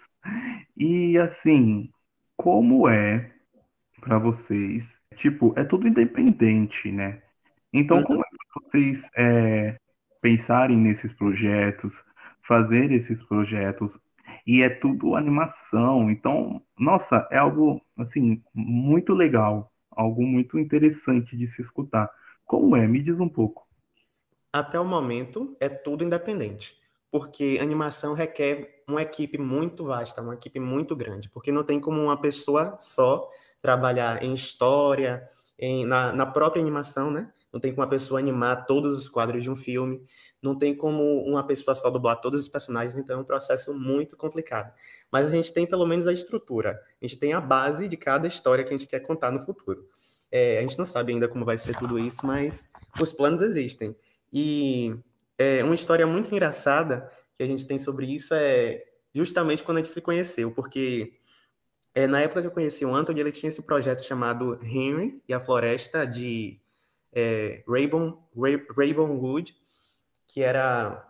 E 0.76 1.16
assim, 1.18 1.90
como 2.36 2.88
é 2.88 3.30
para 4.00 4.18
vocês? 4.18 4.86
Tipo, 5.16 5.52
é 5.56 5.64
tudo 5.64 5.88
independente, 5.88 6.90
né? 6.90 7.22
Então, 7.78 8.02
como 8.02 8.20
é 8.20 8.24
que 8.24 8.70
vocês 8.70 9.10
é, 9.16 9.78
pensarem 10.20 10.76
nesses 10.76 11.12
projetos, 11.14 11.94
fazer 12.42 12.90
esses 12.90 13.22
projetos? 13.24 13.92
E 14.46 14.62
é 14.62 14.68
tudo 14.68 15.14
animação. 15.14 16.10
Então, 16.10 16.62
nossa, 16.78 17.28
é 17.30 17.38
algo 17.38 17.80
assim 17.96 18.42
muito 18.54 19.14
legal, 19.14 19.72
algo 19.90 20.22
muito 20.22 20.58
interessante 20.58 21.36
de 21.36 21.46
se 21.48 21.62
escutar. 21.62 22.10
Como 22.44 22.74
é? 22.76 22.86
Me 22.86 23.02
diz 23.02 23.20
um 23.20 23.28
pouco. 23.28 23.66
Até 24.52 24.80
o 24.80 24.84
momento 24.84 25.56
é 25.60 25.68
tudo 25.68 26.02
independente, 26.02 26.76
porque 27.10 27.58
animação 27.60 28.14
requer 28.14 28.82
uma 28.88 29.02
equipe 29.02 29.38
muito 29.38 29.84
vasta, 29.84 30.22
uma 30.22 30.34
equipe 30.34 30.58
muito 30.58 30.96
grande, 30.96 31.28
porque 31.28 31.52
não 31.52 31.62
tem 31.62 31.78
como 31.78 32.02
uma 32.02 32.18
pessoa 32.18 32.76
só 32.78 33.28
trabalhar 33.60 34.22
em 34.22 34.32
história, 34.32 35.28
em, 35.58 35.84
na, 35.84 36.12
na 36.12 36.24
própria 36.24 36.62
animação, 36.62 37.10
né? 37.10 37.30
Não 37.52 37.60
tem 37.60 37.72
como 37.72 37.82
uma 37.82 37.90
pessoa 37.90 38.20
animar 38.20 38.66
todos 38.66 38.98
os 38.98 39.08
quadros 39.08 39.42
de 39.42 39.50
um 39.50 39.56
filme, 39.56 40.02
não 40.42 40.56
tem 40.56 40.74
como 40.74 41.22
uma 41.24 41.46
pessoa 41.46 41.74
só 41.74 41.90
dublar 41.90 42.20
todos 42.20 42.42
os 42.42 42.48
personagens, 42.48 42.96
então 42.96 43.18
é 43.18 43.20
um 43.20 43.24
processo 43.24 43.72
muito 43.72 44.16
complicado. 44.16 44.72
Mas 45.10 45.26
a 45.26 45.30
gente 45.30 45.52
tem 45.52 45.66
pelo 45.66 45.86
menos 45.86 46.06
a 46.06 46.12
estrutura, 46.12 46.80
a 47.00 47.06
gente 47.06 47.18
tem 47.18 47.32
a 47.32 47.40
base 47.40 47.88
de 47.88 47.96
cada 47.96 48.28
história 48.28 48.62
que 48.64 48.72
a 48.72 48.76
gente 48.76 48.88
quer 48.88 49.00
contar 49.00 49.30
no 49.30 49.44
futuro. 49.44 49.88
É, 50.30 50.58
a 50.58 50.62
gente 50.62 50.78
não 50.78 50.86
sabe 50.86 51.12
ainda 51.12 51.26
como 51.26 51.44
vai 51.44 51.56
ser 51.56 51.76
tudo 51.76 51.98
isso, 51.98 52.24
mas 52.24 52.68
os 53.00 53.12
planos 53.12 53.40
existem. 53.40 53.96
E 54.32 54.94
é, 55.38 55.64
uma 55.64 55.74
história 55.74 56.06
muito 56.06 56.32
engraçada 56.32 57.10
que 57.36 57.42
a 57.42 57.46
gente 57.46 57.66
tem 57.66 57.78
sobre 57.78 58.06
isso 58.06 58.34
é 58.34 58.84
justamente 59.14 59.62
quando 59.62 59.78
a 59.78 59.80
gente 59.80 59.92
se 59.92 60.02
conheceu, 60.02 60.50
porque 60.50 61.14
é, 61.94 62.06
na 62.06 62.20
época 62.20 62.42
que 62.42 62.46
eu 62.46 62.52
conheci 62.52 62.84
o 62.84 62.94
Anthony, 62.94 63.20
ele 63.20 63.32
tinha 63.32 63.48
esse 63.48 63.62
projeto 63.62 64.04
chamado 64.04 64.58
Henry 64.62 65.22
e 65.26 65.32
a 65.32 65.40
Floresta 65.40 66.06
de 66.06 66.60
é, 67.12 67.62
Raybon, 67.66 68.18
Raybon 68.76 69.16
Wood, 69.18 69.54
que 70.26 70.42
era 70.42 71.04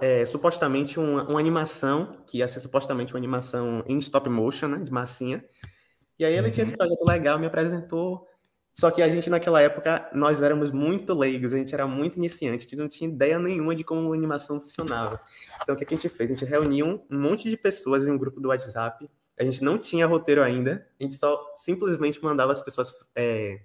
é, 0.00 0.24
supostamente 0.26 0.98
uma, 0.98 1.28
uma, 1.28 1.40
animação, 1.40 2.22
que 2.26 2.38
ia 2.38 2.48
ser 2.48 2.60
supostamente 2.60 3.12
uma 3.12 3.18
animação 3.18 3.84
em 3.86 3.98
stop 3.98 4.28
motion, 4.28 4.68
né, 4.68 4.78
de 4.78 4.90
massinha, 4.90 5.44
e 6.18 6.24
aí 6.24 6.34
ele 6.34 6.46
uhum. 6.46 6.50
tinha 6.50 6.62
esse 6.62 6.72
uhum. 6.72 6.78
projeto 6.78 7.04
legal, 7.06 7.38
me 7.38 7.46
apresentou. 7.46 8.26
Só 8.72 8.90
que 8.90 9.02
a 9.02 9.08
gente, 9.08 9.28
naquela 9.28 9.60
época, 9.60 10.08
nós 10.14 10.42
éramos 10.42 10.70
muito 10.70 11.12
leigos, 11.12 11.52
a 11.52 11.58
gente 11.58 11.74
era 11.74 11.86
muito 11.86 12.16
iniciante, 12.16 12.58
a 12.66 12.68
gente 12.68 12.76
não 12.76 12.88
tinha 12.88 13.10
ideia 13.10 13.38
nenhuma 13.38 13.74
de 13.74 13.82
como 13.82 14.12
a 14.12 14.16
animação 14.16 14.60
funcionava. 14.60 15.20
Então, 15.60 15.74
o 15.74 15.78
que 15.78 15.84
a 15.84 15.96
gente 15.96 16.08
fez? 16.08 16.30
A 16.30 16.34
gente 16.34 16.48
reuniu 16.48 17.04
um 17.10 17.18
monte 17.18 17.50
de 17.50 17.56
pessoas 17.56 18.06
em 18.06 18.10
um 18.10 18.18
grupo 18.18 18.40
do 18.40 18.48
WhatsApp, 18.48 19.10
a 19.38 19.44
gente 19.44 19.64
não 19.64 19.78
tinha 19.78 20.06
roteiro 20.06 20.42
ainda, 20.42 20.86
a 20.98 21.02
gente 21.02 21.14
só 21.14 21.40
simplesmente 21.56 22.22
mandava 22.22 22.52
as 22.52 22.62
pessoas 22.62 22.94
é, 23.14 23.60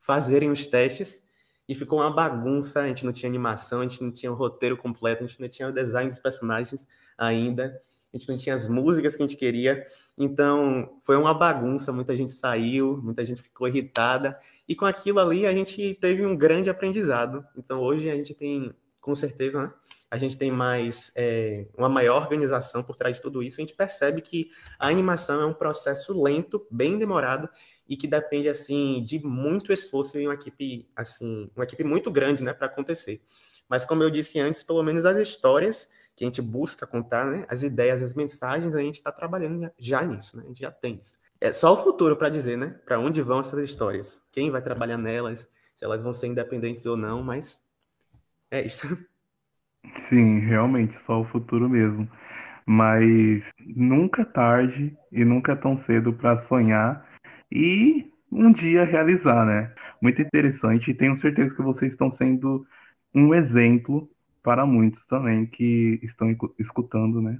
fazerem 0.00 0.50
os 0.50 0.66
testes, 0.66 1.24
e 1.68 1.74
ficou 1.74 2.00
uma 2.00 2.10
bagunça, 2.10 2.80
a 2.80 2.88
gente 2.88 3.06
não 3.06 3.12
tinha 3.12 3.28
animação, 3.28 3.80
a 3.80 3.82
gente 3.84 4.02
não 4.02 4.10
tinha 4.10 4.32
o 4.32 4.34
roteiro 4.34 4.76
completo, 4.76 5.22
a 5.22 5.26
gente 5.26 5.40
não 5.40 5.48
tinha 5.48 5.68
o 5.68 5.72
design 5.72 6.10
dos 6.10 6.18
personagens 6.18 6.86
ainda 7.16 7.80
a 8.12 8.18
gente 8.18 8.28
não 8.28 8.36
tinha 8.36 8.54
as 8.54 8.66
músicas 8.66 9.14
que 9.14 9.22
a 9.22 9.26
gente 9.26 9.38
queria. 9.38 9.84
Então, 10.18 10.98
foi 11.04 11.16
uma 11.16 11.32
bagunça, 11.32 11.92
muita 11.92 12.16
gente 12.16 12.32
saiu, 12.32 13.00
muita 13.02 13.24
gente 13.24 13.40
ficou 13.40 13.68
irritada. 13.68 14.38
E 14.68 14.74
com 14.74 14.84
aquilo 14.84 15.20
ali, 15.20 15.46
a 15.46 15.52
gente 15.52 15.96
teve 16.00 16.26
um 16.26 16.36
grande 16.36 16.68
aprendizado. 16.68 17.44
Então, 17.56 17.80
hoje 17.80 18.10
a 18.10 18.16
gente 18.16 18.34
tem 18.34 18.74
com 19.00 19.14
certeza, 19.14 19.62
né? 19.62 19.72
A 20.10 20.18
gente 20.18 20.36
tem 20.36 20.50
mais 20.50 21.10
é, 21.16 21.66
uma 21.78 21.88
maior 21.88 22.20
organização 22.20 22.82
por 22.82 22.96
trás 22.96 23.16
de 23.16 23.22
tudo 23.22 23.42
isso. 23.42 23.58
A 23.58 23.64
gente 23.64 23.74
percebe 23.74 24.20
que 24.20 24.50
a 24.78 24.88
animação 24.88 25.40
é 25.40 25.46
um 25.46 25.54
processo 25.54 26.12
lento, 26.20 26.66
bem 26.70 26.98
demorado 26.98 27.48
e 27.90 27.96
que 27.96 28.06
depende 28.06 28.48
assim 28.48 29.02
de 29.04 29.18
muito 29.18 29.72
esforço 29.72 30.16
e 30.16 30.24
uma 30.24 30.34
equipe 30.34 30.88
assim, 30.94 31.50
uma 31.56 31.64
equipe 31.64 31.82
muito 31.82 32.08
grande, 32.08 32.40
né, 32.40 32.52
para 32.52 32.68
acontecer. 32.68 33.20
Mas 33.68 33.84
como 33.84 34.04
eu 34.04 34.10
disse 34.10 34.38
antes, 34.38 34.62
pelo 34.62 34.80
menos 34.84 35.04
as 35.04 35.18
histórias 35.18 35.90
que 36.14 36.22
a 36.22 36.26
gente 36.28 36.40
busca 36.40 36.86
contar, 36.86 37.26
né, 37.26 37.44
as 37.48 37.64
ideias, 37.64 38.00
as 38.00 38.14
mensagens, 38.14 38.76
a 38.76 38.80
gente 38.80 38.94
está 38.94 39.10
trabalhando 39.10 39.68
já 39.76 40.02
nisso, 40.02 40.36
né? 40.36 40.44
A 40.44 40.46
gente 40.46 40.60
já 40.60 40.70
tem 40.70 41.00
isso. 41.02 41.18
É 41.40 41.52
só 41.52 41.72
o 41.72 41.76
futuro 41.76 42.16
para 42.16 42.28
dizer, 42.28 42.56
né, 42.56 42.78
para 42.86 43.00
onde 43.00 43.20
vão 43.22 43.40
essas 43.40 43.58
histórias, 43.58 44.22
quem 44.30 44.50
vai 44.50 44.62
trabalhar 44.62 44.96
nelas, 44.96 45.48
se 45.74 45.84
elas 45.84 46.02
vão 46.02 46.14
ser 46.14 46.28
independentes 46.28 46.86
ou 46.86 46.96
não, 46.96 47.24
mas 47.24 47.60
é 48.52 48.64
isso. 48.64 48.86
Sim, 50.08 50.38
realmente, 50.40 50.96
só 51.06 51.20
o 51.20 51.24
futuro 51.24 51.68
mesmo. 51.68 52.08
Mas 52.64 53.42
nunca 53.58 54.22
é 54.22 54.26
tarde 54.26 54.96
e 55.10 55.24
nunca 55.24 55.52
é 55.52 55.56
tão 55.56 55.76
cedo 55.84 56.12
para 56.12 56.38
sonhar 56.42 57.09
e 57.50 58.10
um 58.30 58.52
dia 58.52 58.84
realizar, 58.84 59.44
né? 59.44 59.72
Muito 60.00 60.22
interessante 60.22 60.90
e 60.90 60.94
tenho 60.94 61.18
certeza 61.20 61.54
que 61.54 61.62
vocês 61.62 61.92
estão 61.92 62.12
sendo 62.12 62.66
um 63.14 63.34
exemplo 63.34 64.08
para 64.42 64.64
muitos 64.64 65.04
também 65.06 65.46
que 65.46 65.98
estão 66.02 66.34
escutando, 66.58 67.20
né? 67.20 67.38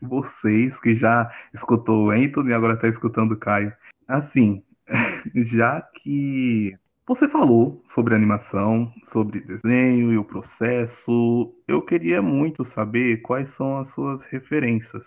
Vocês 0.00 0.78
que 0.80 0.96
já 0.96 1.30
escutou 1.54 2.06
o 2.06 2.10
Anthony 2.10 2.50
e 2.50 2.54
agora 2.54 2.74
está 2.74 2.88
escutando 2.88 3.32
o 3.32 3.38
Caio. 3.38 3.72
Assim, 4.08 4.62
já 5.52 5.80
que 6.02 6.76
você 7.06 7.28
falou 7.28 7.84
sobre 7.94 8.14
animação, 8.14 8.92
sobre 9.12 9.40
desenho 9.40 10.12
e 10.12 10.18
o 10.18 10.24
processo. 10.24 11.54
Eu 11.66 11.82
queria 11.82 12.22
muito 12.22 12.64
saber 12.64 13.20
quais 13.22 13.52
são 13.54 13.78
as 13.78 13.88
suas 13.92 14.22
referências. 14.30 15.02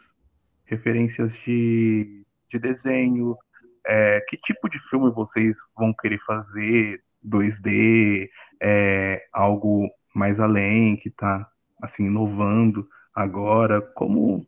Referências 0.65 1.31
de, 1.45 2.23
de 2.49 2.59
desenho, 2.59 3.37
é, 3.85 4.23
que 4.27 4.37
tipo 4.37 4.69
de 4.69 4.79
filme 4.89 5.11
vocês 5.11 5.57
vão 5.77 5.93
querer 5.93 6.19
fazer, 6.25 7.01
2D, 7.23 8.29
é, 8.61 9.25
algo 9.33 9.89
mais 10.13 10.39
além, 10.39 10.97
que 10.97 11.09
está 11.09 11.47
assim, 11.81 12.05
inovando 12.05 12.87
agora, 13.13 13.81
como, 13.81 14.45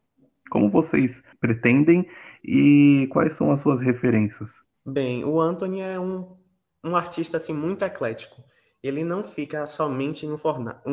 como 0.50 0.70
vocês 0.70 1.22
pretendem 1.40 2.08
e 2.44 3.08
quais 3.12 3.36
são 3.38 3.52
as 3.52 3.62
suas 3.62 3.82
referências? 3.82 4.50
Bem, 4.86 5.26
o 5.26 5.42
Anthony 5.42 5.82
é 5.82 6.00
um 6.00 6.38
um 6.84 6.96
artista 6.96 7.38
assim 7.38 7.54
muito 7.54 7.84
eclético. 7.84 8.44
Ele 8.82 9.04
não 9.04 9.24
fica 9.24 9.66
somente 9.66 10.26
em 10.26 10.32
um, 10.32 10.38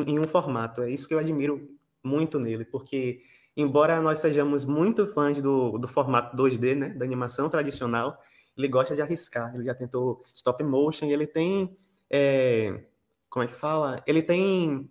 em 0.06 0.18
um 0.18 0.26
formato. 0.26 0.82
É 0.82 0.90
isso 0.90 1.06
que 1.06 1.14
eu 1.14 1.18
admiro 1.18 1.68
muito 2.02 2.38
nele, 2.38 2.64
porque 2.64 3.20
embora 3.56 4.00
nós 4.00 4.18
sejamos 4.18 4.64
muito 4.64 5.06
fãs 5.06 5.40
do, 5.40 5.78
do 5.78 5.86
formato 5.86 6.36
2D, 6.36 6.74
né, 6.74 6.88
da 6.90 7.04
animação 7.04 7.48
tradicional, 7.48 8.18
ele 8.56 8.68
gosta 8.68 8.94
de 8.94 9.02
arriscar. 9.02 9.54
Ele 9.54 9.64
já 9.64 9.74
tentou 9.74 10.22
stop 10.34 10.62
motion 10.62 11.06
e 11.06 11.12
ele 11.12 11.26
tem, 11.26 11.76
é, 12.10 12.84
como 13.28 13.44
é 13.44 13.48
que 13.48 13.54
fala? 13.54 14.02
Ele 14.06 14.22
tem 14.22 14.90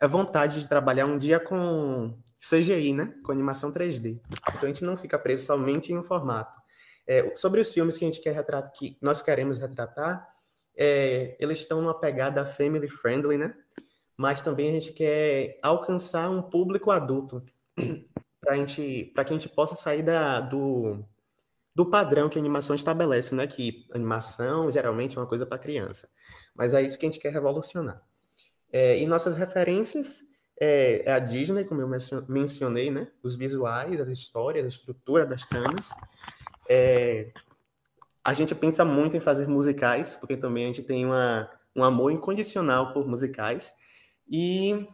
a 0.00 0.06
vontade 0.06 0.60
de 0.60 0.68
trabalhar 0.68 1.06
um 1.06 1.18
dia 1.18 1.40
com 1.40 2.16
CGI, 2.38 2.92
né, 2.92 3.14
com 3.24 3.32
animação 3.32 3.72
3D. 3.72 4.20
Então 4.30 4.62
a 4.62 4.66
gente 4.66 4.84
não 4.84 4.96
fica 4.96 5.18
preso 5.18 5.46
somente 5.46 5.92
em 5.92 5.98
um 5.98 6.04
formato. 6.04 6.54
É, 7.06 7.34
sobre 7.36 7.60
os 7.60 7.72
filmes 7.72 7.96
que 7.96 8.04
a 8.04 8.08
gente 8.08 8.20
quer 8.20 8.34
retratar, 8.34 8.72
que 8.72 8.96
nós 9.00 9.22
queremos 9.22 9.58
retratar, 9.58 10.28
é, 10.76 11.36
eles 11.38 11.60
estão 11.60 11.80
numa 11.80 11.98
pegada 11.98 12.44
family 12.44 12.88
friendly, 12.88 13.38
né? 13.38 13.54
Mas 14.16 14.40
também 14.40 14.70
a 14.70 14.72
gente 14.72 14.92
quer 14.92 15.58
alcançar 15.62 16.28
um 16.30 16.42
público 16.42 16.90
adulto 16.90 17.44
para 18.40 18.54
que 18.56 19.12
a 19.14 19.32
gente 19.32 19.48
possa 19.48 19.74
sair 19.74 20.02
da, 20.02 20.40
do, 20.40 21.04
do 21.76 21.84
padrão 21.84 22.26
que 22.30 22.38
a 22.38 22.40
animação 22.40 22.74
estabelece, 22.74 23.34
né? 23.34 23.46
Que 23.46 23.86
animação 23.92 24.72
geralmente 24.72 25.18
é 25.18 25.20
uma 25.20 25.26
coisa 25.26 25.44
para 25.44 25.58
criança. 25.58 26.08
Mas 26.54 26.72
é 26.72 26.80
isso 26.80 26.98
que 26.98 27.04
a 27.04 27.08
gente 27.10 27.20
quer 27.20 27.30
revolucionar. 27.30 28.02
É, 28.72 28.98
e 28.98 29.06
nossas 29.06 29.36
referências 29.36 30.22
é, 30.58 31.02
é, 31.04 31.12
a 31.12 31.18
Disney, 31.18 31.64
como 31.64 31.82
eu 31.82 31.88
mencionei, 32.26 32.90
né? 32.90 33.08
Os 33.22 33.36
visuais, 33.36 34.00
as 34.00 34.08
histórias, 34.08 34.64
a 34.64 34.68
estrutura 34.68 35.26
das 35.26 35.44
tramas. 35.44 35.90
É, 36.66 37.30
a 38.24 38.32
gente 38.32 38.54
pensa 38.54 38.82
muito 38.82 39.14
em 39.14 39.20
fazer 39.20 39.46
musicais, 39.46 40.16
porque 40.16 40.34
também 40.34 40.64
a 40.64 40.66
gente 40.68 40.82
tem 40.82 41.04
uma, 41.04 41.46
um 41.76 41.84
amor 41.84 42.10
incondicional 42.10 42.94
por 42.94 43.06
musicais. 43.06 43.74
E 44.26 44.88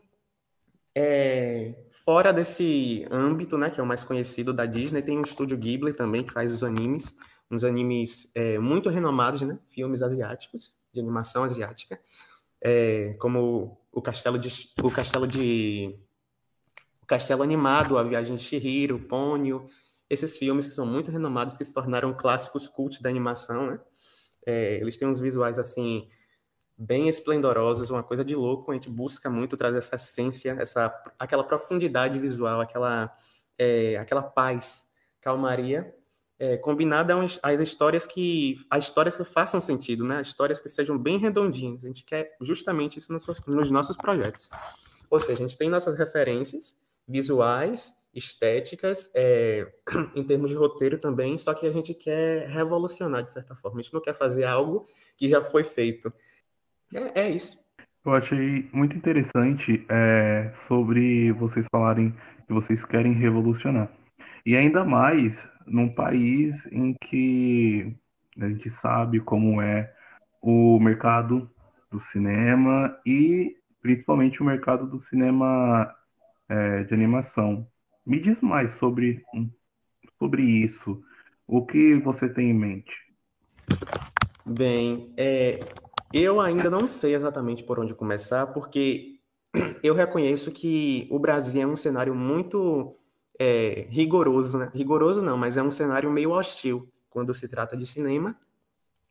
é, 0.97 1.77
fora 2.05 2.33
desse 2.33 3.07
âmbito, 3.11 3.57
né, 3.57 3.71
que 3.71 3.81
é 3.81 3.83
o 3.83 3.87
mais 3.87 4.05
conhecido 4.05 4.53
da 4.53 4.67
Disney, 4.67 5.03
tem 5.03 5.19
o 5.19 5.23
estúdio 5.23 5.57
Ghibli 5.57 5.93
também, 5.93 6.25
que 6.25 6.33
faz 6.33 6.53
os 6.53 6.65
animes, 6.65 7.15
uns 7.51 7.65
animes 7.65 8.31
é, 8.35 8.59
muito 8.59 8.89
renomados, 8.89 9.43
né, 9.43 9.59
filmes 9.69 10.03
asiáticos, 10.03 10.77
de 10.93 11.01
animação 11.01 11.45
asiática, 11.45 12.01
é, 12.61 13.15
como 13.19 13.79
o 13.91 14.03
Castelo 14.03 14.39
de... 14.39 14.49
O 14.83 14.91
Castelo 14.91 15.27
de 15.27 15.99
o 17.03 17.07
Castelo 17.07 17.43
Animado, 17.43 17.99
A 17.99 18.05
Viagem 18.05 18.37
de 18.37 18.45
Chihiro, 18.45 18.99
Ponyo, 19.01 19.69
esses 20.09 20.37
filmes 20.37 20.67
que 20.67 20.73
são 20.73 20.87
muito 20.87 21.11
renomados, 21.11 21.57
que 21.57 21.65
se 21.65 21.75
tornaram 21.75 22.15
clássicos 22.15 22.69
cult 22.69 23.03
da 23.03 23.11
animação, 23.11 23.67
né? 23.67 23.81
É, 24.47 24.77
eles 24.77 24.97
têm 24.97 25.09
uns 25.09 25.21
visuais, 25.21 25.59
assim, 25.59 26.09
bem 26.83 27.09
esplendorosos, 27.09 27.91
uma 27.91 28.03
coisa 28.03 28.25
de 28.25 28.35
louco. 28.35 28.71
A 28.71 28.75
gente 28.75 28.91
busca 28.91 29.31
muito 29.31 29.57
trazer 29.57 29.79
essa 29.79 29.95
essência, 29.95 30.57
essa, 30.59 30.93
aquela 31.19 31.45
profundidade 31.45 32.19
visual, 32.19 32.61
aquela, 32.61 33.17
é, 33.57 33.97
aquela 33.97 34.23
paz, 34.23 34.87
calmaria, 35.21 35.95
é, 36.39 36.57
combinada 36.57 37.15
às 37.41 37.61
histórias 37.61 38.05
que 38.05 38.67
as 38.69 38.85
histórias 38.85 39.17
que 39.17 39.23
façam 39.23 39.61
sentido, 39.61 40.05
né? 40.05 40.19
As 40.19 40.27
histórias 40.27 40.61
que 40.61 40.69
sejam 40.69 40.99
bem 40.99 41.19
redondinhas. 41.19 41.85
A 41.85 41.87
gente 41.87 42.05
quer 42.05 42.37
justamente 42.41 42.99
isso 42.99 43.13
nos, 43.13 43.27
nos 43.47 43.71
nossos 43.71 43.97
projetos. 43.97 44.51
Ou 45.09 45.21
seja, 45.21 45.45
a 45.45 45.47
gente 45.47 45.57
tem 45.57 45.71
nossas 45.71 45.97
referências 45.97 46.75
visuais 47.07 47.95
estéticas, 48.13 49.11
é, 49.15 49.73
em 50.17 50.25
termos 50.25 50.51
de 50.51 50.57
roteiro 50.57 50.99
também, 50.99 51.39
só 51.39 51.55
que 51.55 51.67
a 51.67 51.73
gente 51.73 51.95
quer 51.95 52.49
revolucionar 52.49 53.23
de 53.23 53.31
certa 53.31 53.55
forma. 53.55 53.79
A 53.79 53.83
gente 53.83 53.95
não 53.95 54.01
quer 54.01 54.15
fazer 54.15 54.45
algo 54.45 54.85
que 55.17 55.29
já 55.29 55.41
foi 55.41 55.63
feito. 55.63 56.13
É, 56.95 57.23
é 57.23 57.31
isso. 57.31 57.61
Eu 58.05 58.15
achei 58.15 58.69
muito 58.73 58.97
interessante 58.97 59.87
é, 59.89 60.53
sobre 60.67 61.33
vocês 61.33 61.65
falarem 61.71 62.13
que 62.47 62.53
vocês 62.53 62.85
querem 62.87 63.13
revolucionar. 63.13 63.89
E 64.45 64.57
ainda 64.57 64.85
mais 64.85 65.37
num 65.67 65.89
país 65.89 66.55
em 66.73 66.95
que 67.09 67.95
a 68.41 68.49
gente 68.49 68.71
sabe 68.81 69.21
como 69.21 69.63
é 69.63 69.93
o 70.41 70.81
mercado 70.81 71.49
do 71.91 72.01
cinema 72.13 72.97
e 73.07 73.57
principalmente 73.81 74.43
o 74.43 74.45
mercado 74.45 74.87
do 74.87 75.01
cinema 75.09 75.95
é, 76.49 76.85
de 76.85 76.95
animação. 76.95 77.67
Me 78.05 78.19
diz 78.19 78.41
mais 78.41 78.73
sobre, 78.79 79.23
sobre 80.19 80.43
isso. 80.43 81.03
O 81.47 81.65
que 81.65 81.95
você 81.97 82.29
tem 82.29 82.51
em 82.51 82.55
mente? 82.55 82.93
Bem, 84.45 85.13
é, 85.17 85.61
eu 86.13 86.41
ainda 86.41 86.69
não 86.69 86.87
sei 86.87 87.15
exatamente 87.15 87.65
por 87.65 87.79
onde 87.79 87.95
começar, 87.95 88.49
porque 88.49 89.19
eu 89.83 89.95
reconheço 89.95 90.51
que 90.51 91.07
o 91.11 91.19
Brasil 91.19 91.63
é 91.63 91.67
um 91.67 91.77
cenário 91.77 92.15
muito 92.15 92.97
é, 93.39 93.87
rigoroso, 93.91 94.59
né? 94.59 94.71
Rigoroso 94.75 95.23
não, 95.23 95.37
mas 95.37 95.57
é 95.57 95.63
um 95.63 95.71
cenário 95.71 96.11
meio 96.11 96.31
hostil 96.31 96.89
quando 97.11 97.35
se 97.35 97.49
trata 97.49 97.77
de 97.77 97.87
cinema, 97.87 98.37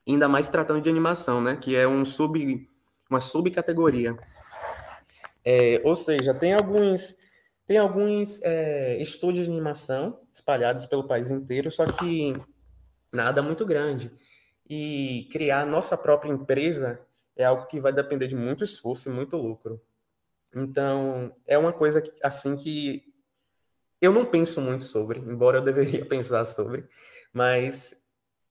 ainda 0.08 0.28
mais 0.28 0.50
tratando 0.50 0.82
de 0.82 0.90
animação, 0.90 1.42
né? 1.42 1.56
Que 1.56 1.76
é 1.76 1.88
um 1.88 2.06
sub, 2.06 2.68
uma 3.10 3.20
subcategoria. 3.20 4.18
É, 5.44 5.82
ou 5.84 5.96
seja, 5.96 6.34
tem 6.34 6.54
alguns 6.54 7.16
tem 7.68 7.78
alguns 7.78 8.42
é, 8.44 9.02
estúdios 9.02 9.46
de 9.46 9.52
animação 9.52 10.20
espalhados 10.34 10.86
pelo 10.86 11.08
país 11.08 11.32
inteiro, 11.32 11.72
só 11.72 11.86
que 11.86 12.36
nada 13.14 13.42
muito 13.42 13.66
grande. 13.66 14.12
E 14.74 15.28
criar 15.30 15.66
nossa 15.66 15.98
própria 15.98 16.32
empresa 16.32 17.06
é 17.36 17.44
algo 17.44 17.66
que 17.66 17.78
vai 17.78 17.92
depender 17.92 18.28
de 18.28 18.38
muito 18.38 18.64
esforço 18.64 19.10
e 19.10 19.12
muito 19.12 19.36
lucro. 19.36 19.82
Então, 20.56 21.36
é 21.46 21.58
uma 21.58 21.74
coisa 21.74 22.02
que, 22.02 22.10
assim 22.24 22.56
que 22.56 23.04
eu 24.00 24.14
não 24.14 24.26
penso 24.26 24.62
muito 24.62 24.86
sobre, 24.86 25.20
embora 25.20 25.58
eu 25.58 25.62
deveria 25.62 26.06
pensar 26.08 26.46
sobre, 26.46 26.88
mas 27.34 27.94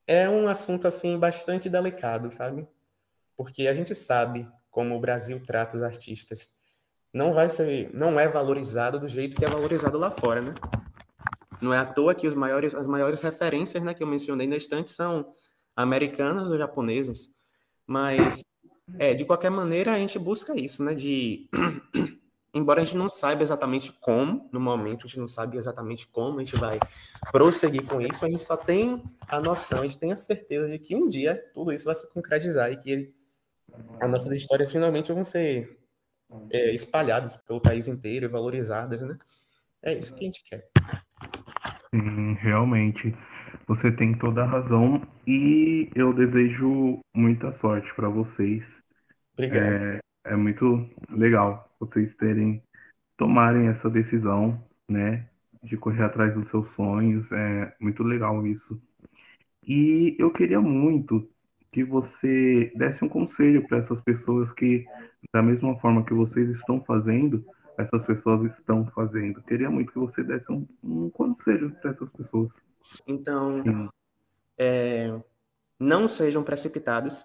é 0.07 0.29
um 0.29 0.47
assunto 0.47 0.87
assim 0.87 1.19
bastante 1.19 1.71
delicado, 1.71 2.31
sabe? 2.31 2.69
Porque 3.35 3.67
a 3.67 3.75
gente 3.75 3.95
sabe 3.95 4.47
como 4.71 4.95
o 4.95 5.01
Brasil 5.01 5.43
trata 5.43 5.79
os 5.79 5.83
artistas 5.83 6.53
não 7.13 7.33
vai 7.33 7.51
ser, 7.51 7.91
não 7.93 8.21
é 8.21 8.29
valorizado 8.29 9.01
do 9.01 9.09
jeito 9.09 9.37
que 9.37 9.45
é 9.45 9.49
valorizado 9.49 9.99
lá 9.99 10.11
fora, 10.11 10.41
né? 10.43 10.55
Não 11.61 11.75
é 11.75 11.79
à 11.79 11.85
toa 11.85 12.15
que 12.15 12.27
os 12.27 12.35
maiores, 12.35 12.75
as 12.75 12.87
maiores 12.87 13.21
referências, 13.21 13.83
né, 13.83 13.93
que 13.93 14.03
eu 14.03 14.07
mencionei 14.07 14.47
na 14.47 14.57
estante 14.57 14.91
são 14.91 15.35
americanas 15.77 16.51
ou 16.51 16.59
japonesas, 16.59 17.31
mas 17.87 18.43
É, 18.99 19.15
de 19.15 19.25
qualquer 19.25 19.51
maneira, 19.51 19.93
a 19.93 19.99
gente 19.99 20.19
busca 20.19 20.59
isso, 20.59 20.83
né? 20.83 20.95
De. 20.95 21.49
Embora 22.53 22.81
a 22.81 22.85
gente 22.85 22.97
não 22.97 23.09
saiba 23.09 23.45
exatamente 23.45 23.93
como, 24.01 24.49
no 24.53 24.59
momento, 24.59 25.07
a 25.07 25.09
gente 25.09 25.21
não 25.21 25.29
sabe 25.29 25.57
exatamente 25.57 26.09
como 26.09 26.41
a 26.41 26.45
gente 26.45 26.57
vai 26.57 26.81
prosseguir 27.31 27.87
com 27.87 28.01
isso, 28.01 28.25
a 28.25 28.29
gente 28.29 28.43
só 28.43 28.57
tem 28.57 29.01
a 29.29 29.39
noção, 29.39 29.79
a 29.81 29.87
gente 29.87 30.01
tem 30.01 30.11
a 30.11 30.17
certeza 30.17 30.69
de 30.69 30.77
que 30.77 30.97
um 30.97 31.07
dia 31.07 31.41
tudo 31.55 31.73
isso 31.73 31.85
vai 31.85 31.95
se 31.95 32.13
concretizar 32.13 32.73
e 32.73 32.77
que 32.77 33.15
as 34.01 34.11
nossas 34.11 34.33
histórias 34.33 34.73
finalmente 34.73 35.13
vão 35.13 35.23
ser 35.23 35.79
é, 36.51 36.75
espalhadas 36.75 37.37
pelo 37.37 37.61
país 37.61 37.87
inteiro 37.87 38.27
e 38.27 38.29
valorizadas, 38.29 39.01
né? 39.01 39.17
É 39.81 39.95
isso 39.95 40.13
que 40.13 40.23
a 40.23 40.25
gente 40.25 40.43
quer. 40.43 40.69
Sim, 41.95 42.35
realmente. 42.35 43.15
Você 43.67 43.91
tem 43.91 44.15
toda 44.15 44.43
a 44.43 44.47
razão 44.47 45.03
e 45.27 45.89
eu 45.95 46.13
desejo 46.13 46.99
muita 47.15 47.53
sorte 47.53 47.93
para 47.95 48.09
vocês. 48.09 48.65
Obrigado. 49.35 49.63
É, 49.63 50.01
é 50.25 50.37
muito 50.37 50.89
legal 51.11 51.69
vocês 51.79 52.15
terem 52.17 52.63
tomarem 53.17 53.69
essa 53.69 53.89
decisão, 53.91 54.63
né, 54.89 55.27
de 55.63 55.77
correr 55.77 56.05
atrás 56.05 56.35
dos 56.35 56.49
seus 56.49 56.69
sonhos. 56.71 57.31
É 57.33 57.75
muito 57.81 58.03
legal 58.03 58.47
isso. 58.47 58.81
E 59.67 60.17
eu 60.19 60.31
queria 60.31 60.61
muito 60.61 61.29
que 61.73 61.85
você 61.85 62.73
desse 62.75 63.05
um 63.05 63.09
conselho 63.09 63.67
para 63.67 63.79
essas 63.79 64.01
pessoas 64.01 64.53
que, 64.53 64.85
da 65.33 65.43
mesma 65.43 65.79
forma 65.79 66.05
que 66.05 66.15
vocês 66.15 66.49
estão 66.51 66.83
fazendo, 66.83 67.45
essas 67.81 68.05
pessoas 68.05 68.53
estão 68.53 68.87
fazendo. 68.87 69.43
Queria 69.43 69.71
muito 69.71 69.93
que 69.93 69.99
você 69.99 70.23
desse 70.23 70.51
um, 70.51 70.67
um 70.83 71.11
conselho 71.11 71.71
para 71.81 71.91
essas 71.91 72.11
pessoas. 72.11 72.53
Então, 73.07 73.91
é, 74.59 75.19
não 75.79 76.07
sejam 76.07 76.43
precipitados, 76.43 77.25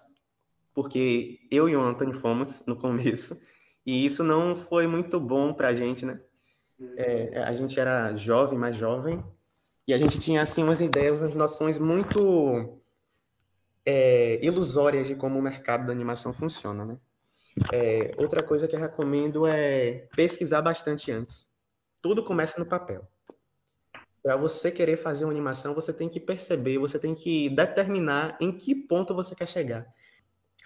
porque 0.74 1.40
eu 1.50 1.68
e 1.68 1.76
o 1.76 1.80
Antônio 1.80 2.14
fomos 2.14 2.62
no 2.66 2.76
começo, 2.76 3.38
e 3.84 4.04
isso 4.04 4.24
não 4.24 4.56
foi 4.56 4.86
muito 4.86 5.20
bom 5.20 5.52
para 5.52 5.68
a 5.68 5.74
gente, 5.74 6.04
né? 6.04 6.20
É, 6.96 7.42
a 7.42 7.54
gente 7.54 7.78
era 7.78 8.14
jovem, 8.14 8.58
mais 8.58 8.76
jovem, 8.76 9.22
e 9.86 9.94
a 9.94 9.98
gente 9.98 10.18
tinha, 10.18 10.42
assim, 10.42 10.62
umas 10.62 10.80
ideias, 10.80 11.18
umas 11.18 11.34
noções 11.34 11.78
muito 11.78 12.80
é, 13.84 14.44
ilusórias 14.44 15.06
de 15.06 15.14
como 15.14 15.38
o 15.38 15.42
mercado 15.42 15.86
da 15.86 15.92
animação 15.92 16.32
funciona, 16.32 16.84
né? 16.84 16.98
É, 17.72 18.14
outra 18.18 18.42
coisa 18.42 18.68
que 18.68 18.76
eu 18.76 18.80
recomendo 18.80 19.46
é 19.46 20.08
pesquisar 20.14 20.62
bastante 20.62 21.10
antes. 21.10 21.48
Tudo 22.02 22.24
começa 22.24 22.58
no 22.58 22.66
papel 22.66 23.08
para 24.26 24.34
você 24.34 24.72
querer 24.72 24.96
fazer 24.96 25.24
uma 25.24 25.30
animação, 25.30 25.72
você 25.72 25.92
tem 25.92 26.08
que 26.08 26.18
perceber, 26.18 26.78
você 26.78 26.98
tem 26.98 27.14
que 27.14 27.48
determinar 27.48 28.36
em 28.40 28.50
que 28.50 28.74
ponto 28.74 29.14
você 29.14 29.36
quer 29.36 29.46
chegar. 29.46 29.86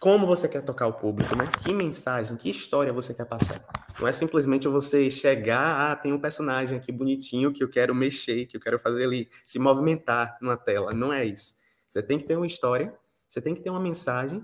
Como 0.01 0.27
você 0.27 0.49
quer 0.49 0.63
tocar 0.63 0.87
o 0.87 0.95
público, 0.95 1.37
né? 1.37 1.45
Que 1.63 1.75
mensagem, 1.75 2.39
que 2.39 2.49
história 2.49 2.91
você 2.91 3.13
quer 3.13 3.27
passar. 3.27 3.63
Não 4.01 4.09
é 4.09 4.15
simplesmente 4.15 4.67
você 4.67 5.11
chegar, 5.11 5.93
ah, 5.93 5.95
tem 5.95 6.11
um 6.11 6.19
personagem 6.19 6.79
aqui 6.79 6.91
bonitinho 6.91 7.53
que 7.53 7.63
eu 7.63 7.69
quero 7.69 7.95
mexer, 7.95 8.47
que 8.47 8.57
eu 8.57 8.61
quero 8.63 8.79
fazer 8.79 9.03
ele 9.03 9.29
se 9.45 9.59
movimentar 9.59 10.39
na 10.41 10.57
tela. 10.57 10.95
Não 10.95 11.13
é 11.13 11.27
isso. 11.27 11.55
Você 11.87 12.03
tem 12.03 12.19
que 12.19 12.25
ter 12.25 12.37
uma 12.37 12.47
história, 12.47 12.95
você 13.29 13.43
tem 13.43 13.55
que 13.55 13.61
ter 13.61 13.69
uma 13.69 13.79
mensagem, 13.79 14.43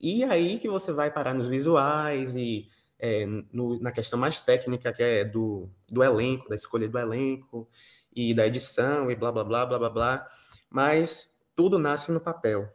e 0.00 0.24
aí 0.24 0.58
que 0.58 0.68
você 0.68 0.92
vai 0.92 1.10
parar 1.10 1.34
nos 1.34 1.46
visuais 1.46 2.36
e 2.36 2.68
é, 2.98 3.26
no, 3.52 3.80
na 3.80 3.92
questão 3.92 4.18
mais 4.18 4.40
técnica, 4.40 4.92
que 4.92 5.02
é 5.02 5.24
do, 5.24 5.68
do 5.88 6.02
elenco, 6.02 6.48
da 6.48 6.56
escolha 6.56 6.88
do 6.88 6.98
elenco, 6.98 7.68
e 8.14 8.34
da 8.34 8.46
edição 8.46 9.10
e 9.10 9.14
blá 9.14 9.30
blá 9.30 9.44
blá 9.44 9.64
blá 9.64 9.78
blá 9.78 9.90
blá, 9.90 10.28
mas 10.68 11.32
tudo 11.54 11.78
nasce 11.78 12.10
no 12.10 12.20
papel. 12.20 12.68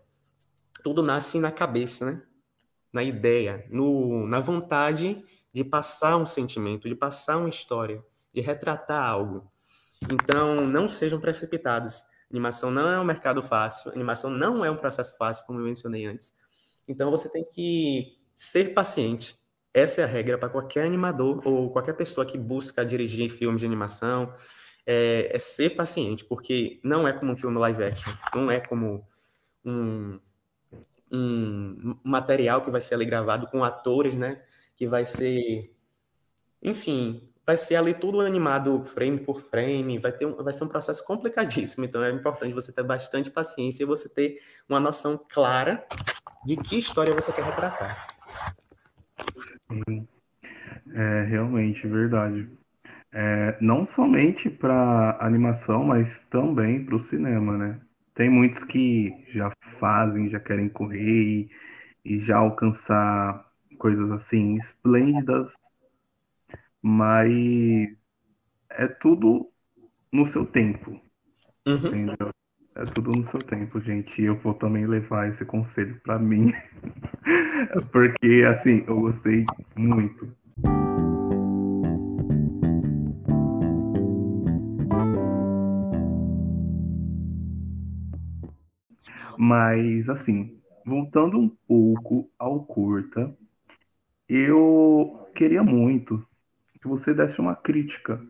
Tudo 0.81 1.03
nasce 1.03 1.37
na 1.37 1.51
cabeça, 1.51 2.05
né? 2.05 2.21
Na 2.91 3.03
ideia, 3.03 3.65
no, 3.69 4.25
na 4.27 4.39
vontade 4.39 5.21
de 5.53 5.63
passar 5.63 6.15
um 6.17 6.25
sentimento, 6.25 6.87
de 6.87 6.95
passar 6.95 7.37
uma 7.37 7.49
história, 7.49 8.03
de 8.33 8.39
retratar 8.41 9.03
algo. 9.03 9.51
Então, 10.09 10.65
não 10.65 10.87
sejam 10.87 11.19
precipitados. 11.19 12.03
Animação 12.31 12.71
não 12.71 12.89
é 12.89 12.99
um 12.99 13.03
mercado 13.03 13.43
fácil, 13.43 13.91
animação 13.91 14.29
não 14.29 14.63
é 14.63 14.71
um 14.71 14.77
processo 14.77 15.15
fácil, 15.17 15.45
como 15.45 15.59
eu 15.59 15.65
mencionei 15.65 16.05
antes. 16.05 16.33
Então, 16.87 17.12
você 17.12 17.29
tem 17.29 17.43
que 17.43 18.17
ser 18.36 18.73
paciente. 18.73 19.36
Essa 19.73 20.01
é 20.01 20.03
a 20.03 20.08
regra 20.08 20.38
para 20.38 20.49
qualquer 20.49 20.86
animador 20.86 21.41
ou 21.45 21.71
qualquer 21.71 21.93
pessoa 21.93 22.25
que 22.25 22.38
busca 22.38 22.86
dirigir 22.86 23.29
filmes 23.29 23.62
de 23.62 23.65
animação, 23.65 24.34
é, 24.86 25.36
é, 25.36 25.39
ser 25.39 25.71
paciente, 25.71 26.25
porque 26.25 26.79
não 26.84 27.08
é 27.08 27.13
como 27.13 27.31
um 27.31 27.36
filme 27.36 27.58
live 27.58 27.84
action, 27.84 28.13
não 28.36 28.51
é 28.51 28.60
como 28.60 29.08
um, 29.65 30.19
um 31.12 31.97
material 32.03 32.62
que 32.62 32.69
vai 32.69 32.81
ser 32.81 32.95
ali 32.95 33.05
gravado 33.05 33.47
com 33.47 33.63
atores, 33.63 34.15
né? 34.15 34.43
Que 34.75 34.88
vai 34.88 35.05
ser, 35.05 35.73
enfim, 36.62 37.33
vai 37.45 37.58
ser 37.58 37.75
ali 37.75 37.93
tudo 37.93 38.21
animado 38.21 38.84
frame 38.84 39.19
por 39.19 39.41
frame, 39.41 39.97
vai 39.97 40.12
ter 40.12 40.25
um, 40.25 40.36
vai 40.36 40.53
ser 40.53 40.63
um 40.63 40.67
processo 40.67 41.06
complicadíssimo. 41.06 41.86
Então 41.86 42.03
é 42.03 42.12
importante 42.12 42.53
você 42.53 42.71
ter 42.71 42.84
bastante 42.84 43.29
paciência 43.29 43.84
e 43.84 43.88
você 43.88 44.08
ter 44.08 44.39
uma 44.67 44.79
noção 44.79 45.19
clara 45.29 45.86
de 46.45 46.58
que 46.58 46.77
história 46.77 47.13
você 47.13 47.32
quer 47.32 47.43
retratar. 47.43 48.08
É 50.93 51.23
realmente 51.23 51.88
verdade. 51.88 52.49
É, 53.12 53.58
não 53.62 53.86
somente 53.88 54.49
para 54.49 55.17
animação, 55.19 55.84
mas 55.84 56.19
também 56.32 56.84
para 56.84 56.95
o 56.95 57.03
cinema, 57.06 57.58
né? 57.58 57.79
Tem 58.15 58.29
muitos 58.29 58.63
que 58.63 59.12
já 59.34 59.51
fazem, 59.79 60.29
já 60.29 60.39
querem 60.39 60.69
correr 60.69 60.99
e, 60.99 61.49
e 62.06 62.19
já 62.19 62.38
alcançar 62.38 63.45
coisas 63.77 64.12
assim 64.12 64.58
esplêndidas, 64.58 65.51
mas 66.84 67.89
é 68.69 68.88
tudo 68.88 69.50
no 70.12 70.28
seu 70.34 70.46
tempo, 70.46 70.91
uhum. 71.65 71.88
entendeu? 71.88 72.30
É 72.76 72.86
tudo 72.86 73.12
no 73.12 73.30
seu 73.30 73.39
tempo, 73.39 73.80
gente. 73.80 74.22
E 74.22 74.26
eu 74.26 74.36
vou 74.36 74.54
também 74.54 74.86
levar 74.86 75.30
esse 75.30 75.46
conselho 75.46 76.00
para 76.04 76.19
mim, 76.19 76.52
porque 77.91 78.43
assim 78.48 78.84
eu 78.86 79.00
gostei 79.00 79.46
muito. 79.78 80.36
Mas, 89.38 90.08
assim, 90.10 90.58
voltando 90.86 91.38
um 91.38 91.50
pouco 91.67 92.30
ao 92.38 92.63
curta, 92.65 93.36
eu 94.28 95.28
queria 95.36 95.63
muito 95.63 96.26
que 96.84 96.88
você 96.89 97.13
desse 97.13 97.39
uma 97.39 97.56
crítica, 97.56 98.22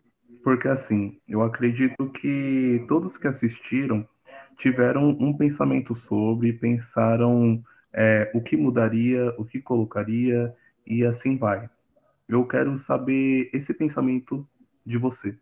porque, 0.44 0.68
assim, 0.68 1.20
eu 1.28 1.42
acredito 1.42 2.08
que 2.10 2.84
todos 2.88 3.16
que 3.16 3.26
assistiram 3.26 4.08
tiveram 4.58 5.08
um 5.08 5.36
pensamento 5.36 5.96
sobre, 5.96 6.52
pensaram 6.52 7.62
é, 7.92 8.30
o 8.32 8.40
que 8.40 8.56
mudaria, 8.56 9.34
o 9.36 9.44
que 9.44 9.60
colocaria, 9.60 10.54
e 10.86 11.04
assim 11.04 11.36
vai. 11.36 11.68
Eu 12.28 12.46
quero 12.46 12.78
saber 12.78 13.50
esse 13.52 13.74
pensamento 13.74 14.46
de 14.86 14.96
você. 14.96 15.36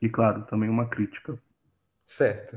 E, 0.00 0.08
claro, 0.08 0.44
também 0.44 0.70
uma 0.70 0.86
crítica. 0.86 1.36
Certo. 2.04 2.56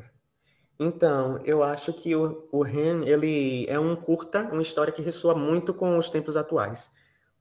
Então, 0.80 1.42
eu 1.44 1.64
acho 1.64 1.92
que 1.92 2.16
o, 2.16 2.48
o 2.52 2.62
Ren, 2.62 3.04
ele 3.04 3.66
é 3.68 3.80
um 3.80 3.96
curta, 3.96 4.44
uma 4.44 4.62
história 4.62 4.94
que 4.94 5.02
ressoa 5.02 5.34
muito 5.34 5.74
com 5.74 5.98
os 5.98 6.10
tempos 6.10 6.38
atuais, 6.38 6.92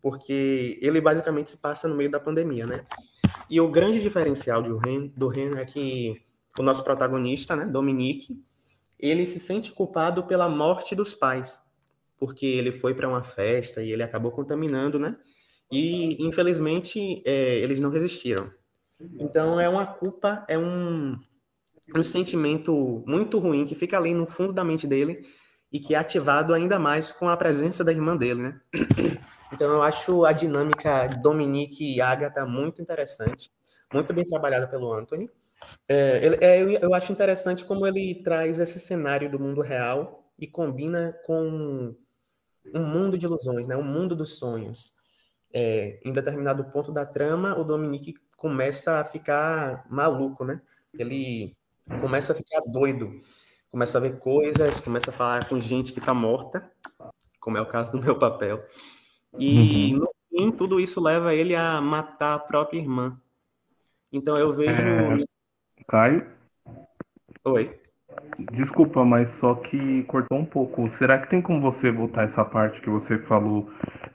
porque 0.06 0.78
ele 0.80 1.00
basicamente 1.00 1.50
se 1.50 1.56
passa 1.56 1.88
no 1.88 1.96
meio 1.96 2.08
da 2.08 2.20
pandemia, 2.20 2.64
né? 2.64 2.86
E 3.50 3.60
o 3.60 3.68
grande 3.68 4.00
diferencial 4.00 4.62
do 4.62 4.76
Ren, 4.76 5.08
do 5.16 5.26
Ren 5.26 5.56
é 5.56 5.64
que 5.64 6.22
o 6.56 6.62
nosso 6.62 6.84
protagonista, 6.84 7.56
né, 7.56 7.66
Dominique, 7.66 8.40
ele 9.00 9.26
se 9.26 9.40
sente 9.40 9.72
culpado 9.72 10.22
pela 10.22 10.48
morte 10.48 10.94
dos 10.94 11.12
pais, 11.12 11.60
porque 12.20 12.46
ele 12.46 12.70
foi 12.70 12.94
para 12.94 13.08
uma 13.08 13.24
festa 13.24 13.82
e 13.82 13.90
ele 13.90 14.04
acabou 14.04 14.30
contaminando, 14.30 14.96
né? 14.96 15.16
E 15.72 16.24
infelizmente 16.24 17.20
é, 17.26 17.56
eles 17.56 17.80
não 17.80 17.90
resistiram. 17.90 18.48
Então 19.18 19.58
é 19.58 19.68
uma 19.68 19.86
culpa, 19.86 20.44
é 20.48 20.56
um 20.56 21.18
um 21.96 22.02
sentimento 22.04 23.02
muito 23.08 23.40
ruim 23.40 23.64
que 23.64 23.74
fica 23.74 23.96
ali 23.96 24.14
no 24.14 24.26
fundo 24.26 24.52
da 24.52 24.62
mente 24.62 24.86
dele 24.86 25.26
e 25.72 25.80
que 25.80 25.96
é 25.96 25.98
ativado 25.98 26.54
ainda 26.54 26.78
mais 26.78 27.12
com 27.12 27.28
a 27.28 27.36
presença 27.36 27.82
da 27.82 27.90
irmã 27.90 28.16
dele, 28.16 28.42
né? 28.42 28.60
Então 29.52 29.68
eu 29.68 29.82
acho 29.82 30.24
a 30.24 30.32
dinâmica 30.32 31.08
Dominique 31.08 31.94
e 31.94 32.00
Agatha 32.00 32.44
muito 32.44 32.82
interessante, 32.82 33.50
muito 33.92 34.12
bem 34.12 34.24
trabalhada 34.24 34.66
pelo 34.66 34.92
Anthony. 34.92 35.30
É, 35.88 36.24
ele, 36.24 36.36
é, 36.40 36.84
eu 36.84 36.94
acho 36.94 37.12
interessante 37.12 37.64
como 37.64 37.86
ele 37.86 38.22
traz 38.22 38.58
esse 38.58 38.78
cenário 38.78 39.30
do 39.30 39.38
mundo 39.38 39.60
real 39.60 40.24
e 40.38 40.46
combina 40.46 41.18
com 41.24 41.94
um 42.74 42.86
mundo 42.86 43.16
de 43.16 43.26
ilusões, 43.26 43.66
né? 43.66 43.76
Um 43.76 43.82
mundo 43.82 44.14
dos 44.14 44.38
sonhos. 44.38 44.94
É, 45.52 46.00
em 46.04 46.12
determinado 46.12 46.64
ponto 46.64 46.92
da 46.92 47.06
trama, 47.06 47.58
o 47.58 47.64
Dominique 47.64 48.14
começa 48.36 49.00
a 49.00 49.04
ficar 49.04 49.86
maluco, 49.88 50.44
né? 50.44 50.60
Ele 50.98 51.56
começa 52.00 52.32
a 52.32 52.36
ficar 52.36 52.60
doido, 52.66 53.20
começa 53.70 53.98
a 53.98 54.00
ver 54.00 54.18
coisas, 54.18 54.80
começa 54.80 55.10
a 55.10 55.14
falar 55.14 55.48
com 55.48 55.58
gente 55.58 55.92
que 55.92 56.00
está 56.00 56.12
morta, 56.12 56.70
como 57.40 57.56
é 57.56 57.60
o 57.60 57.66
caso 57.66 57.92
do 57.92 58.02
meu 58.02 58.18
papel. 58.18 58.62
E 59.38 59.92
uhum. 59.94 60.00
no 60.00 60.10
fim, 60.30 60.50
tudo 60.50 60.80
isso 60.80 61.00
leva 61.00 61.34
ele 61.34 61.54
a 61.54 61.80
matar 61.80 62.34
a 62.34 62.38
própria 62.38 62.78
irmã. 62.78 63.20
Então 64.12 64.36
eu 64.36 64.52
vejo. 64.54 64.82
É... 64.82 65.24
Caio? 65.88 66.26
Oi. 67.44 67.80
Desculpa, 68.52 69.04
mas 69.04 69.30
só 69.38 69.54
que 69.54 70.02
cortou 70.04 70.38
um 70.38 70.44
pouco. 70.44 70.90
Será 70.98 71.18
que 71.18 71.30
tem 71.30 71.42
como 71.42 71.60
você 71.60 71.90
voltar 71.90 72.28
essa 72.28 72.44
parte 72.44 72.80
que 72.80 72.90
você 72.90 73.18
falou 73.20 73.70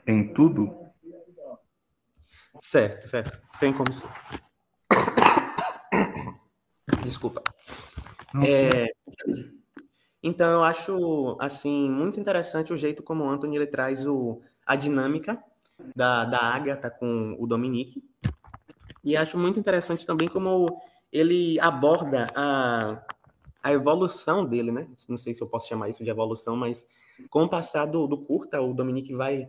em 0.06 0.32
tudo? 0.34 0.82
Certo, 2.60 3.08
certo. 3.08 3.42
Tem 3.58 3.72
como 3.72 3.92
sim. 3.92 4.06
Desculpa. 7.02 7.42
É, 8.46 8.92
então 10.22 10.48
eu 10.50 10.64
acho 10.64 11.36
assim 11.40 11.90
muito 11.90 12.18
interessante 12.18 12.72
o 12.72 12.76
jeito 12.76 13.02
como 13.02 13.24
o 13.24 13.30
Anthony 13.30 13.56
ele 13.56 13.66
traz 13.66 14.06
o, 14.06 14.40
a 14.66 14.76
dinâmica 14.76 15.42
da, 15.94 16.24
da 16.24 16.38
Agatha 16.38 16.90
com 16.90 17.36
o 17.38 17.46
Dominique. 17.46 18.02
E 19.04 19.16
acho 19.16 19.36
muito 19.36 19.58
interessante 19.58 20.06
também 20.06 20.28
como 20.28 20.80
ele 21.12 21.58
aborda 21.60 22.30
a, 22.34 23.02
a 23.62 23.72
evolução 23.72 24.44
dele, 24.44 24.72
né? 24.72 24.88
Não 25.08 25.16
sei 25.16 25.34
se 25.34 25.42
eu 25.42 25.48
posso 25.48 25.68
chamar 25.68 25.88
isso 25.88 26.04
de 26.04 26.10
evolução, 26.10 26.56
mas 26.56 26.84
com 27.28 27.44
o 27.44 27.48
passar 27.48 27.86
do, 27.86 28.06
do 28.06 28.18
curta, 28.18 28.60
o 28.60 28.72
Dominique 28.72 29.14
vai 29.14 29.48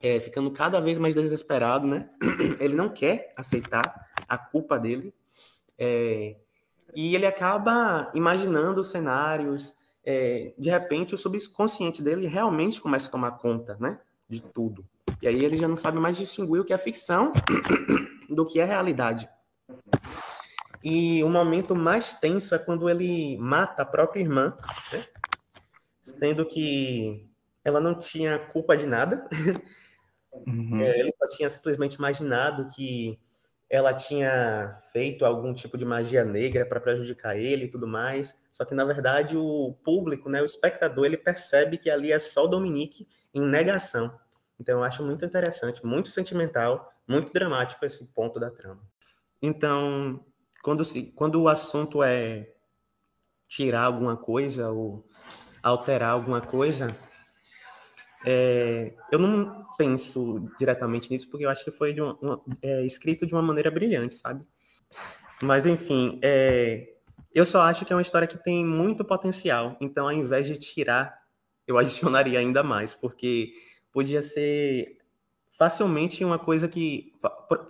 é, 0.00 0.20
ficando 0.20 0.50
cada 0.50 0.80
vez 0.80 0.98
mais 0.98 1.14
desesperado, 1.14 1.86
né? 1.86 2.10
Ele 2.60 2.74
não 2.74 2.88
quer 2.88 3.32
aceitar 3.36 4.08
a 4.28 4.36
culpa 4.36 4.78
dele. 4.78 5.14
É, 5.78 6.36
e 6.94 7.14
ele 7.14 7.26
acaba 7.26 8.10
imaginando 8.14 8.82
cenários. 8.82 9.74
É, 10.02 10.54
de 10.56 10.70
repente, 10.70 11.14
o 11.14 11.18
subconsciente 11.18 12.02
dele 12.02 12.26
realmente 12.26 12.80
começa 12.80 13.08
a 13.08 13.10
tomar 13.10 13.32
conta, 13.32 13.76
né? 13.78 14.00
De 14.28 14.42
tudo. 14.42 14.84
E 15.22 15.28
aí 15.28 15.44
ele 15.44 15.56
já 15.56 15.68
não 15.68 15.76
sabe 15.76 15.98
mais 15.98 16.16
distinguir 16.16 16.60
o 16.60 16.64
que 16.64 16.72
é 16.72 16.78
ficção 16.78 17.32
do 18.28 18.44
que 18.44 18.60
é 18.60 18.64
realidade. 18.64 19.28
E 20.82 21.22
o 21.24 21.28
momento 21.28 21.74
mais 21.74 22.14
tenso 22.14 22.54
é 22.54 22.58
quando 22.58 22.88
ele 22.88 23.36
mata 23.38 23.82
a 23.82 23.86
própria 23.86 24.20
irmã, 24.20 24.56
né? 24.92 25.06
sendo 26.00 26.46
que 26.46 27.28
ela 27.64 27.80
não 27.80 27.98
tinha 27.98 28.38
culpa 28.38 28.76
de 28.76 28.86
nada. 28.86 29.28
Uhum. 30.46 30.80
É, 30.80 31.00
ele 31.00 31.12
só 31.18 31.36
tinha 31.36 31.50
simplesmente 31.50 31.94
imaginado 31.94 32.68
que 32.68 33.18
ela 33.68 33.92
tinha 33.92 34.80
feito 34.92 35.24
algum 35.24 35.52
tipo 35.52 35.76
de 35.76 35.84
magia 35.84 36.24
negra 36.24 36.64
para 36.64 36.80
prejudicar 36.80 37.36
ele 37.36 37.64
e 37.64 37.70
tudo 37.70 37.88
mais. 37.88 38.40
Só 38.52 38.64
que 38.64 38.74
na 38.74 38.84
verdade 38.84 39.36
o 39.36 39.76
público, 39.82 40.28
né, 40.28 40.40
o 40.40 40.46
espectador, 40.46 41.04
ele 41.04 41.16
percebe 41.16 41.78
que 41.78 41.90
ali 41.90 42.12
é 42.12 42.18
só 42.18 42.44
o 42.44 42.48
Dominique 42.48 43.08
em 43.36 43.44
negação. 43.44 44.18
Então 44.58 44.78
eu 44.78 44.84
acho 44.84 45.04
muito 45.04 45.24
interessante, 45.24 45.84
muito 45.84 46.08
sentimental, 46.08 46.90
muito 47.06 47.32
dramático 47.32 47.84
esse 47.84 48.04
ponto 48.06 48.40
da 48.40 48.50
trama. 48.50 48.80
Então, 49.40 50.24
quando, 50.62 50.82
se, 50.82 51.12
quando 51.14 51.42
o 51.42 51.48
assunto 51.48 52.02
é 52.02 52.50
tirar 53.46 53.82
alguma 53.82 54.16
coisa 54.16 54.70
ou 54.70 55.06
alterar 55.62 56.10
alguma 56.10 56.40
coisa, 56.40 56.88
é, 58.24 58.94
eu 59.12 59.18
não 59.18 59.66
penso 59.76 60.42
diretamente 60.58 61.10
nisso, 61.10 61.28
porque 61.28 61.44
eu 61.44 61.50
acho 61.50 61.64
que 61.64 61.70
foi 61.70 61.92
de 61.92 62.00
uma, 62.00 62.14
uma, 62.14 62.40
é, 62.62 62.84
escrito 62.86 63.26
de 63.26 63.34
uma 63.34 63.42
maneira 63.42 63.70
brilhante, 63.70 64.14
sabe? 64.14 64.44
Mas, 65.42 65.66
enfim, 65.66 66.18
é, 66.22 66.94
eu 67.34 67.44
só 67.44 67.60
acho 67.60 67.84
que 67.84 67.92
é 67.92 67.96
uma 67.96 68.00
história 68.00 68.26
que 68.26 68.42
tem 68.42 68.64
muito 68.64 69.04
potencial. 69.04 69.76
Então, 69.78 70.06
ao 70.06 70.12
invés 70.12 70.46
de 70.46 70.56
tirar, 70.56 71.25
eu 71.66 71.78
adicionaria 71.78 72.38
ainda 72.38 72.62
mais, 72.62 72.94
porque 72.94 73.52
podia 73.92 74.22
ser 74.22 74.98
facilmente 75.58 76.24
uma 76.24 76.38
coisa 76.38 76.68
que. 76.68 77.12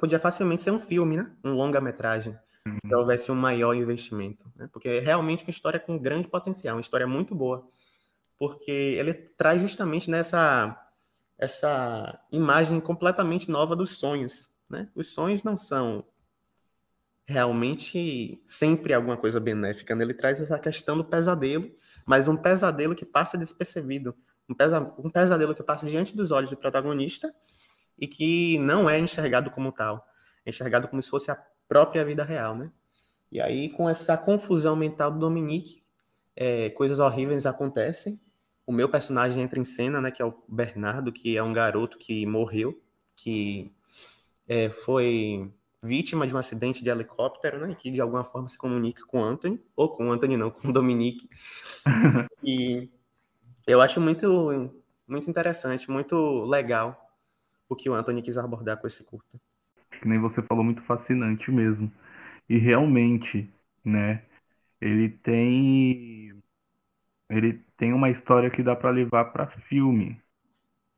Podia 0.00 0.18
facilmente 0.18 0.62
ser 0.62 0.70
um 0.70 0.80
filme, 0.80 1.16
né? 1.16 1.30
Um 1.44 1.52
longa-metragem. 1.52 2.36
Uhum. 2.66 2.78
Se 2.80 2.94
houvesse 2.94 3.30
um 3.30 3.36
maior 3.36 3.74
investimento. 3.74 4.50
Né? 4.56 4.68
Porque 4.72 4.88
é 4.88 5.00
realmente 5.00 5.44
uma 5.44 5.50
história 5.50 5.78
com 5.78 5.98
grande 5.98 6.28
potencial, 6.28 6.76
uma 6.76 6.80
história 6.80 7.06
muito 7.06 7.34
boa 7.34 7.68
porque 8.38 8.70
ele 8.70 9.14
traz 9.14 9.60
justamente 9.60 10.10
nessa 10.10 10.82
essa 11.38 12.18
imagem 12.32 12.80
completamente 12.80 13.50
nova 13.50 13.76
dos 13.76 13.98
sonhos, 13.98 14.50
né? 14.70 14.88
Os 14.94 15.12
sonhos 15.12 15.42
não 15.42 15.54
são 15.54 16.02
realmente 17.26 18.40
sempre 18.46 18.94
alguma 18.94 19.18
coisa 19.18 19.38
benéfica, 19.38 19.94
né? 19.94 20.02
Ele 20.02 20.14
traz 20.14 20.40
essa 20.40 20.58
questão 20.58 20.96
do 20.96 21.04
pesadelo, 21.04 21.70
mas 22.06 22.28
um 22.28 22.36
pesadelo 22.36 22.94
que 22.94 23.04
passa 23.04 23.36
despercebido, 23.36 24.14
um, 24.48 24.54
pesa 24.54 24.80
um 24.98 25.10
pesadelo 25.10 25.54
que 25.54 25.62
passa 25.62 25.86
diante 25.86 26.16
dos 26.16 26.30
olhos 26.30 26.50
do 26.50 26.56
protagonista 26.56 27.34
e 27.98 28.06
que 28.06 28.58
não 28.58 28.88
é 28.88 28.98
enxergado 28.98 29.50
como 29.50 29.72
tal, 29.72 30.06
é 30.44 30.50
enxergado 30.50 30.88
como 30.88 31.02
se 31.02 31.10
fosse 31.10 31.30
a 31.30 31.42
própria 31.68 32.04
vida 32.04 32.24
real, 32.24 32.54
né? 32.56 32.70
E 33.30 33.40
aí, 33.40 33.68
com 33.70 33.90
essa 33.90 34.16
confusão 34.16 34.76
mental 34.76 35.10
do 35.10 35.18
Dominique, 35.18 35.82
é, 36.36 36.70
coisas 36.70 37.00
horríveis 37.00 37.44
acontecem 37.44 38.20
o 38.66 38.72
meu 38.72 38.88
personagem 38.88 39.40
entra 39.40 39.60
em 39.60 39.64
cena, 39.64 40.00
né, 40.00 40.10
que 40.10 40.20
é 40.20 40.24
o 40.24 40.34
Bernardo, 40.48 41.12
que 41.12 41.36
é 41.36 41.42
um 41.42 41.52
garoto 41.52 41.96
que 41.96 42.26
morreu, 42.26 42.82
que 43.14 43.72
é, 44.48 44.68
foi 44.68 45.54
vítima 45.86 46.26
de 46.26 46.34
um 46.34 46.38
acidente 46.38 46.82
de 46.82 46.90
helicóptero, 46.90 47.66
né, 47.66 47.74
que 47.74 47.90
de 47.90 48.00
alguma 48.00 48.24
forma 48.24 48.48
se 48.48 48.58
comunica 48.58 49.04
com 49.06 49.20
o 49.20 49.24
Anthony, 49.24 49.60
ou 49.74 49.88
com 49.88 50.08
o 50.08 50.12
Anthony 50.12 50.36
não, 50.36 50.50
com 50.52 50.68
o 50.68 50.72
Dominique. 50.72 51.28
e 52.42 52.90
eu 53.66 53.80
acho 53.80 54.00
muito, 54.00 54.72
muito 55.06 55.30
interessante, 55.30 55.90
muito 55.90 56.44
legal 56.44 57.00
o 57.68 57.74
que 57.74 57.88
o 57.88 57.94
Anthony 57.94 58.22
quis 58.22 58.38
abordar 58.38 58.78
com 58.78 58.86
esse 58.86 59.04
curta. 59.04 59.40
Que 60.00 60.08
nem 60.08 60.18
você 60.18 60.42
falou, 60.42 60.64
muito 60.64 60.82
fascinante 60.82 61.50
mesmo. 61.50 61.90
E 62.48 62.58
realmente, 62.58 63.50
né, 63.84 64.22
ele 64.80 65.08
tem 65.08 66.36
ele 67.28 67.60
tem 67.76 67.92
uma 67.92 68.10
história 68.10 68.50
que 68.50 68.62
dá 68.62 68.76
para 68.76 68.90
levar 68.90 69.26
para 69.26 69.48
filme. 69.48 70.20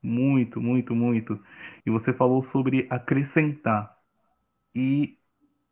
Muito, 0.01 0.61
muito, 0.61 0.95
muito. 0.95 1.43
E 1.85 1.89
você 1.89 2.13
falou 2.13 2.43
sobre 2.51 2.87
acrescentar. 2.89 3.98
E 4.75 5.17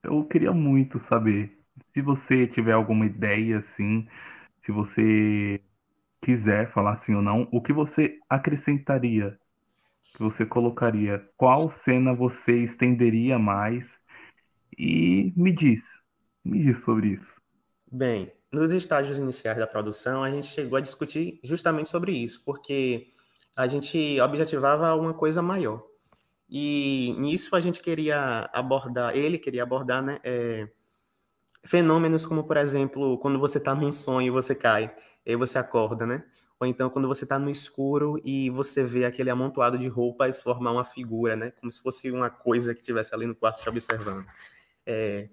eu 0.03 0.25
queria 0.25 0.53
muito 0.53 0.99
saber 0.99 1.57
se 1.93 2.01
você 2.01 2.47
tiver 2.47 2.73
alguma 2.73 3.05
ideia 3.05 3.59
assim, 3.59 4.07
se 4.65 4.71
você 4.71 5.61
quiser 6.23 6.71
falar 6.71 6.97
sim 7.05 7.15
ou 7.15 7.21
não, 7.21 7.47
o 7.51 7.61
que 7.61 7.73
você 7.73 8.19
acrescentaria? 8.29 9.39
Que 10.15 10.23
você 10.23 10.45
colocaria? 10.45 11.27
Qual 11.37 11.69
cena 11.69 12.13
você 12.13 12.63
estenderia 12.63 13.39
mais? 13.39 13.87
E 14.77 15.33
me 15.35 15.53
diz, 15.53 15.83
me 16.45 16.63
diz 16.63 16.79
sobre 16.81 17.09
isso. 17.09 17.41
Bem, 17.91 18.31
nos 18.51 18.73
estágios 18.73 19.17
iniciais 19.17 19.57
da 19.57 19.67
produção, 19.67 20.23
a 20.23 20.29
gente 20.29 20.47
chegou 20.47 20.77
a 20.77 20.81
discutir 20.81 21.39
justamente 21.43 21.89
sobre 21.89 22.11
isso, 22.11 22.41
porque 22.45 23.07
a 23.55 23.67
gente 23.67 24.19
objetivava 24.21 24.93
uma 24.95 25.13
coisa 25.13 25.41
maior. 25.41 25.83
E 26.49 27.13
nisso 27.17 27.55
a 27.55 27.59
gente 27.59 27.81
queria 27.81 28.49
abordar, 28.53 29.15
ele 29.15 29.37
queria 29.37 29.63
abordar, 29.63 30.01
né, 30.01 30.19
é, 30.23 30.67
fenômenos 31.63 32.25
como, 32.25 32.45
por 32.45 32.57
exemplo, 32.57 33.17
quando 33.17 33.37
você 33.37 33.57
está 33.57 33.75
num 33.75 33.91
sonho 33.91 34.27
e 34.27 34.31
você 34.31 34.55
cai, 34.55 34.95
e 35.25 35.31
aí 35.31 35.35
você 35.35 35.57
acorda, 35.57 36.05
né? 36.05 36.23
Ou 36.59 36.65
então 36.65 36.89
quando 36.89 37.07
você 37.07 37.23
está 37.23 37.37
no 37.37 37.49
escuro 37.49 38.19
e 38.23 38.49
você 38.49 38.83
vê 38.83 39.05
aquele 39.05 39.29
amontoado 39.29 39.77
de 39.77 39.87
roupas 39.87 40.41
formar 40.41 40.71
uma 40.71 40.83
figura, 40.83 41.35
né? 41.35 41.51
Como 41.51 41.71
se 41.71 41.81
fosse 41.81 42.09
uma 42.09 42.29
coisa 42.29 42.73
que 42.73 42.79
estivesse 42.79 43.13
ali 43.13 43.27
no 43.27 43.35
quarto 43.35 43.61
te 43.61 43.69
observando. 43.69 44.25
É, 44.85 45.29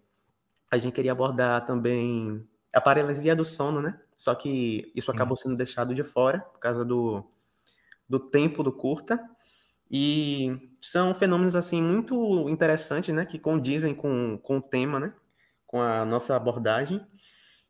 a 0.70 0.76
gente 0.76 0.92
queria 0.92 1.12
abordar 1.12 1.64
também 1.64 2.46
a 2.74 2.80
paralisia 2.80 3.34
do 3.34 3.44
sono, 3.44 3.80
né? 3.80 3.98
Só 4.16 4.34
que 4.34 4.90
isso 4.94 5.10
acabou 5.10 5.36
sendo 5.36 5.56
deixado 5.56 5.94
de 5.94 6.02
fora 6.02 6.40
por 6.40 6.58
causa 6.58 6.84
do, 6.84 7.24
do 8.08 8.18
tempo 8.18 8.62
do 8.62 8.72
curta. 8.72 9.18
E 9.90 10.70
são 10.80 11.14
fenômenos 11.14 11.54
assim 11.54 11.82
muito 11.82 12.48
interessantes, 12.48 13.14
né, 13.14 13.24
que 13.24 13.38
condizem 13.38 13.94
com, 13.94 14.38
com 14.42 14.58
o 14.58 14.60
tema, 14.60 14.98
né, 14.98 15.14
com 15.66 15.80
a 15.80 16.04
nossa 16.04 16.34
abordagem 16.34 17.00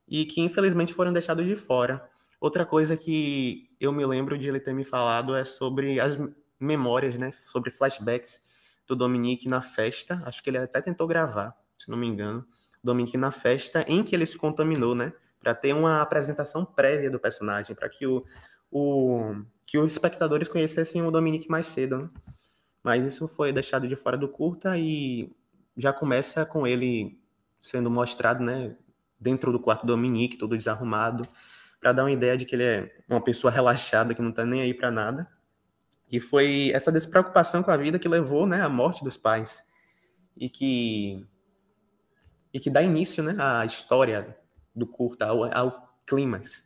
e 0.08 0.24
que 0.24 0.40
infelizmente 0.40 0.94
foram 0.94 1.12
deixados 1.12 1.46
de 1.46 1.56
fora. 1.56 2.08
Outra 2.40 2.64
coisa 2.64 2.96
que 2.96 3.70
eu 3.80 3.92
me 3.92 4.04
lembro 4.04 4.38
de 4.38 4.48
ele 4.48 4.60
ter 4.60 4.74
me 4.74 4.84
falado 4.84 5.34
é 5.34 5.44
sobre 5.44 6.00
as 6.00 6.18
memórias, 6.58 7.16
né, 7.18 7.32
sobre 7.40 7.70
flashbacks 7.70 8.40
do 8.86 8.94
Dominique 8.94 9.48
na 9.48 9.60
festa. 9.60 10.22
Acho 10.24 10.42
que 10.42 10.50
ele 10.50 10.58
até 10.58 10.80
tentou 10.80 11.06
gravar, 11.06 11.56
se 11.78 11.90
não 11.90 11.96
me 11.96 12.06
engano 12.06 12.46
Dominique 12.84 13.16
na 13.16 13.30
festa 13.30 13.82
em 13.88 14.02
que 14.04 14.14
ele 14.14 14.26
se 14.26 14.36
contaminou, 14.36 14.94
né? 14.94 15.14
Para 15.40 15.54
ter 15.54 15.72
uma 15.72 16.02
apresentação 16.02 16.64
prévia 16.66 17.10
do 17.10 17.18
personagem, 17.18 17.74
para 17.74 17.88
que 17.88 18.06
o, 18.06 18.22
o 18.70 19.34
que 19.66 19.78
os 19.78 19.92
espectadores 19.92 20.48
conhecessem 20.48 21.02
o 21.02 21.10
Dominique 21.10 21.50
mais 21.50 21.66
cedo, 21.66 21.98
né? 21.98 22.10
Mas 22.82 23.06
isso 23.06 23.26
foi 23.26 23.52
deixado 23.52 23.88
de 23.88 23.96
fora 23.96 24.16
do 24.16 24.28
curta 24.28 24.76
e 24.76 25.32
já 25.76 25.92
começa 25.92 26.44
com 26.44 26.66
ele 26.66 27.18
sendo 27.60 27.90
mostrado, 27.90 28.44
né, 28.44 28.76
dentro 29.18 29.50
do 29.50 29.58
quarto 29.58 29.86
do 29.86 29.94
Dominique, 29.94 30.36
todo 30.36 30.56
desarrumado, 30.56 31.26
para 31.80 31.92
dar 31.92 32.04
uma 32.04 32.12
ideia 32.12 32.36
de 32.36 32.44
que 32.44 32.54
ele 32.54 32.62
é 32.62 32.94
uma 33.08 33.22
pessoa 33.22 33.50
relaxada, 33.50 34.14
que 34.14 34.20
não 34.20 34.30
tá 34.30 34.44
nem 34.44 34.60
aí 34.60 34.74
para 34.74 34.90
nada. 34.90 35.26
E 36.12 36.20
foi 36.20 36.70
essa 36.74 36.92
despreocupação 36.92 37.62
com 37.62 37.70
a 37.70 37.76
vida 37.76 37.98
que 37.98 38.06
levou 38.06 38.46
né, 38.46 38.60
à 38.60 38.68
morte 38.68 39.02
dos 39.02 39.16
pais. 39.16 39.64
E 40.36 40.48
que, 40.48 41.26
e 42.52 42.60
que 42.60 42.68
dá 42.68 42.82
início 42.82 43.22
né, 43.22 43.34
à 43.38 43.64
história 43.64 44.36
do 44.74 44.86
curta, 44.86 45.26
ao, 45.26 45.44
ao 45.56 45.98
clímax. 46.06 46.64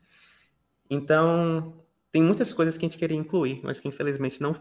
Então, 0.91 1.85
tem 2.11 2.23
muitas 2.23 2.53
coisas 2.53 2.77
que 2.77 2.85
a 2.85 2.89
gente 2.89 2.99
queria 2.99 3.17
incluir, 3.17 3.61
mas 3.63 3.81
que 3.81 3.89
infelizmente 3.89 4.41
não, 4.41 4.55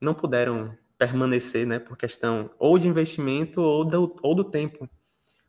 não 0.00 0.14
puderam 0.14 0.76
permanecer, 0.98 1.66
né, 1.66 1.78
por 1.78 1.96
questão 1.96 2.50
ou 2.58 2.78
de 2.78 2.86
investimento 2.86 3.60
ou 3.60 3.84
do, 3.84 4.16
ou 4.22 4.34
do 4.34 4.44
tempo. 4.44 4.88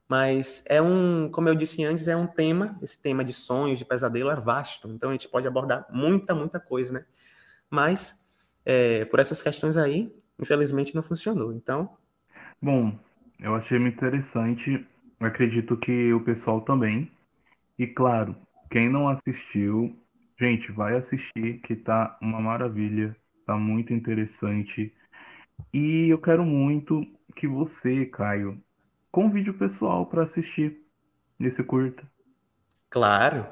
Mas 0.08 0.64
é 0.68 0.82
um, 0.82 1.30
como 1.30 1.48
eu 1.48 1.56
disse 1.56 1.84
antes, 1.84 2.08
é 2.08 2.16
um 2.16 2.28
tema, 2.28 2.78
esse 2.82 3.02
tema 3.02 3.24
de 3.24 3.34
sonhos, 3.34 3.80
de 3.80 3.86
pesadelo 3.86 4.30
é 4.30 4.36
vasto, 4.36 4.88
então 4.90 5.10
a 5.10 5.14
gente 5.14 5.30
pode 5.30 5.48
abordar 5.48 5.86
muita, 5.92 6.36
muita 6.36 6.60
coisa, 6.60 6.94
né? 6.94 7.06
Mas, 7.70 8.20
é, 8.66 9.06
por 9.06 9.20
essas 9.20 9.42
questões 9.42 9.78
aí, 9.78 10.14
infelizmente 10.40 10.94
não 10.94 11.02
funcionou, 11.02 11.54
então... 11.54 11.98
Bom, 12.62 12.98
eu 13.40 13.56
achei 13.56 13.80
muito 13.80 13.96
interessante, 13.96 14.86
acredito 15.20 15.78
que 15.78 16.14
o 16.14 16.20
pessoal 16.20 16.62
também, 16.62 17.12
e 17.78 17.88
claro, 17.88 18.36
quem 18.70 18.90
não 18.90 19.08
assistiu, 19.08 19.96
gente, 20.40 20.72
vai 20.72 20.98
assistir, 20.98 21.60
que 21.66 21.76
tá 21.76 22.18
uma 22.22 22.42
maravilha, 22.42 23.16
tá 23.46 23.56
muito 23.56 23.94
interessante, 23.94 24.94
e 25.74 26.10
eu 26.10 26.18
quero 26.18 26.46
muito 26.46 27.06
que 27.36 27.48
você, 27.48 28.06
Caio, 28.06 28.62
convide 29.12 29.50
o 29.50 29.58
pessoal 29.58 30.06
para 30.06 30.24
assistir 30.24 30.82
nesse 31.38 31.64
curta. 31.64 32.04
Claro. 32.90 33.48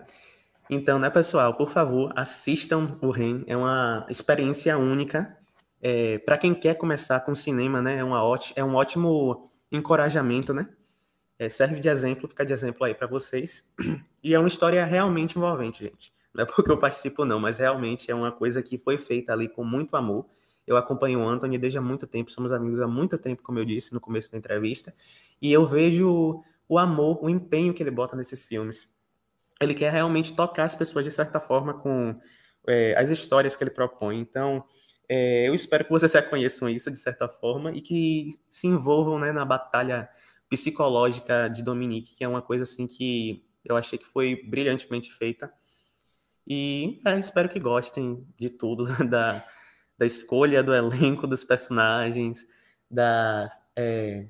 Então, 0.69 0.99
né, 0.99 1.09
pessoal, 1.09 1.55
por 1.55 1.69
favor, 1.69 2.13
assistam 2.15 2.97
o 3.01 3.09
REM. 3.09 3.43
É 3.47 3.57
uma 3.57 4.05
experiência 4.09 4.77
única. 4.77 5.37
É, 5.81 6.19
para 6.19 6.37
quem 6.37 6.53
quer 6.53 6.75
começar 6.75 7.19
com 7.21 7.33
cinema, 7.33 7.81
né, 7.81 7.97
é, 7.97 8.03
uma 8.03 8.23
ótima, 8.23 8.53
é 8.55 8.63
um 8.63 8.75
ótimo 8.75 9.51
encorajamento, 9.71 10.53
né? 10.53 10.69
É, 11.39 11.49
serve 11.49 11.79
de 11.79 11.89
exemplo, 11.89 12.27
fica 12.27 12.45
de 12.45 12.53
exemplo 12.53 12.85
aí 12.85 12.93
para 12.93 13.07
vocês. 13.07 13.67
E 14.23 14.35
é 14.35 14.39
uma 14.39 14.47
história 14.47 14.85
realmente 14.85 15.35
envolvente, 15.37 15.83
gente. 15.83 16.13
Não 16.33 16.43
é 16.43 16.45
porque 16.45 16.71
eu 16.71 16.77
participo, 16.77 17.25
não, 17.25 17.39
mas 17.39 17.59
realmente 17.59 18.09
é 18.09 18.15
uma 18.15 18.31
coisa 18.31 18.61
que 18.61 18.77
foi 18.77 18.97
feita 18.97 19.33
ali 19.33 19.49
com 19.49 19.63
muito 19.63 19.95
amor. 19.95 20.25
Eu 20.65 20.77
acompanho 20.77 21.19
o 21.19 21.27
Anthony 21.27 21.57
desde 21.57 21.77
há 21.77 21.81
muito 21.81 22.07
tempo, 22.07 22.31
somos 22.31 22.51
amigos 22.51 22.79
há 22.79 22.87
muito 22.87 23.17
tempo, 23.17 23.43
como 23.43 23.59
eu 23.59 23.65
disse 23.65 23.93
no 23.93 23.99
começo 23.99 24.31
da 24.31 24.37
entrevista, 24.37 24.93
e 25.41 25.51
eu 25.51 25.65
vejo 25.65 26.43
o 26.69 26.77
amor, 26.77 27.19
o 27.21 27.29
empenho 27.29 27.73
que 27.73 27.83
ele 27.83 27.91
bota 27.91 28.15
nesses 28.15 28.45
filmes. 28.45 28.93
Ele 29.59 29.73
quer 29.73 29.91
realmente 29.91 30.33
tocar 30.33 30.63
as 30.63 30.75
pessoas 30.75 31.03
de 31.05 31.11
certa 31.11 31.39
forma 31.39 31.73
com 31.73 32.19
é, 32.67 32.95
as 32.97 33.09
histórias 33.09 33.55
que 33.55 33.63
ele 33.63 33.71
propõe. 33.71 34.17
Então, 34.17 34.63
é, 35.09 35.49
eu 35.49 35.53
espero 35.53 35.83
que 35.83 35.91
vocês 35.91 36.13
reconheçam 36.13 36.69
isso 36.69 36.89
de 36.89 36.97
certa 36.97 37.27
forma 37.27 37.71
e 37.71 37.81
que 37.81 38.29
se 38.49 38.67
envolvam 38.67 39.19
né, 39.19 39.31
na 39.31 39.43
batalha 39.43 40.09
psicológica 40.49 41.49
de 41.49 41.61
Dominique, 41.61 42.15
que 42.15 42.23
é 42.23 42.27
uma 42.27 42.41
coisa 42.41 42.63
assim 42.63 42.87
que 42.87 43.43
eu 43.63 43.75
achei 43.75 43.99
que 43.99 44.05
foi 44.05 44.41
brilhantemente 44.47 45.11
feita. 45.13 45.51
E 46.47 46.99
é, 47.05 47.19
espero 47.19 47.49
que 47.49 47.59
gostem 47.59 48.25
de 48.35 48.49
tudo, 48.49 48.85
da, 49.07 49.45
da 49.97 50.05
escolha 50.05 50.63
do 50.63 50.73
elenco 50.73 51.27
dos 51.27 51.43
personagens, 51.43 52.47
da, 52.89 53.49
é, 53.75 54.27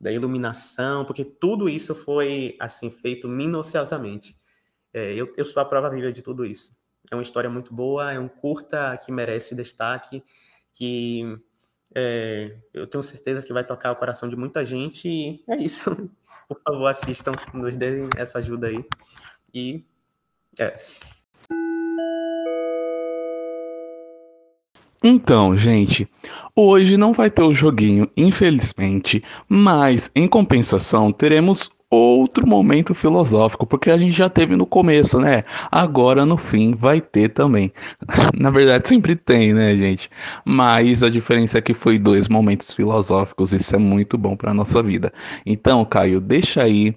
da 0.00 0.10
iluminação, 0.10 1.04
porque 1.04 1.24
tudo 1.24 1.68
isso 1.68 1.94
foi 1.94 2.56
assim 2.58 2.90
feito 2.90 3.28
minuciosamente. 3.28 4.36
É, 4.92 5.14
eu, 5.14 5.32
eu 5.36 5.44
sou 5.44 5.62
a 5.62 5.66
prova 5.66 5.90
viva 5.90 6.12
de 6.12 6.22
tudo 6.22 6.44
isso. 6.44 6.74
É 7.10 7.14
uma 7.14 7.22
história 7.22 7.50
muito 7.50 7.72
boa, 7.72 8.12
é 8.12 8.18
um 8.18 8.28
curta 8.28 8.96
que 8.96 9.12
merece 9.12 9.54
destaque, 9.54 10.22
que 10.72 11.38
é, 11.94 12.56
eu 12.72 12.86
tenho 12.86 13.02
certeza 13.02 13.44
que 13.44 13.52
vai 13.52 13.64
tocar 13.64 13.92
o 13.92 13.96
coração 13.96 14.28
de 14.28 14.36
muita 14.36 14.64
gente. 14.64 15.08
E 15.08 15.44
é 15.48 15.56
isso. 15.56 15.90
Por 16.48 16.60
favor, 16.62 16.86
assistam, 16.86 17.32
nos 17.54 17.76
deem 17.76 18.08
essa 18.16 18.38
ajuda 18.38 18.68
aí. 18.68 18.84
E 19.54 19.84
é. 20.58 20.80
Então, 25.02 25.56
gente, 25.56 26.06
hoje 26.54 26.98
não 26.98 27.14
vai 27.14 27.30
ter 27.30 27.42
o 27.42 27.54
joguinho, 27.54 28.06
infelizmente, 28.16 29.22
mas 29.48 30.10
em 30.14 30.28
compensação 30.28 31.10
teremos 31.10 31.70
outro 31.90 32.46
momento 32.46 32.94
filosófico, 32.94 33.66
porque 33.66 33.90
a 33.90 33.96
gente 33.96 34.12
já 34.12 34.28
teve 34.28 34.54
no 34.54 34.66
começo, 34.66 35.18
né? 35.18 35.42
Agora 35.72 36.24
no 36.24 36.36
fim 36.36 36.74
vai 36.74 37.00
ter 37.00 37.30
também. 37.30 37.72
Na 38.38 38.50
verdade, 38.50 38.88
sempre 38.88 39.16
tem, 39.16 39.52
né, 39.54 39.74
gente? 39.74 40.08
Mas 40.44 41.02
a 41.02 41.08
diferença 41.08 41.58
é 41.58 41.62
que 41.62 41.74
foi 41.74 41.98
dois 41.98 42.28
momentos 42.28 42.72
filosóficos, 42.72 43.52
isso 43.52 43.74
é 43.74 43.78
muito 43.78 44.16
bom 44.18 44.36
para 44.36 44.54
nossa 44.54 44.82
vida. 44.82 45.12
Então, 45.44 45.84
Caio, 45.84 46.20
deixa 46.20 46.62
aí 46.62 46.94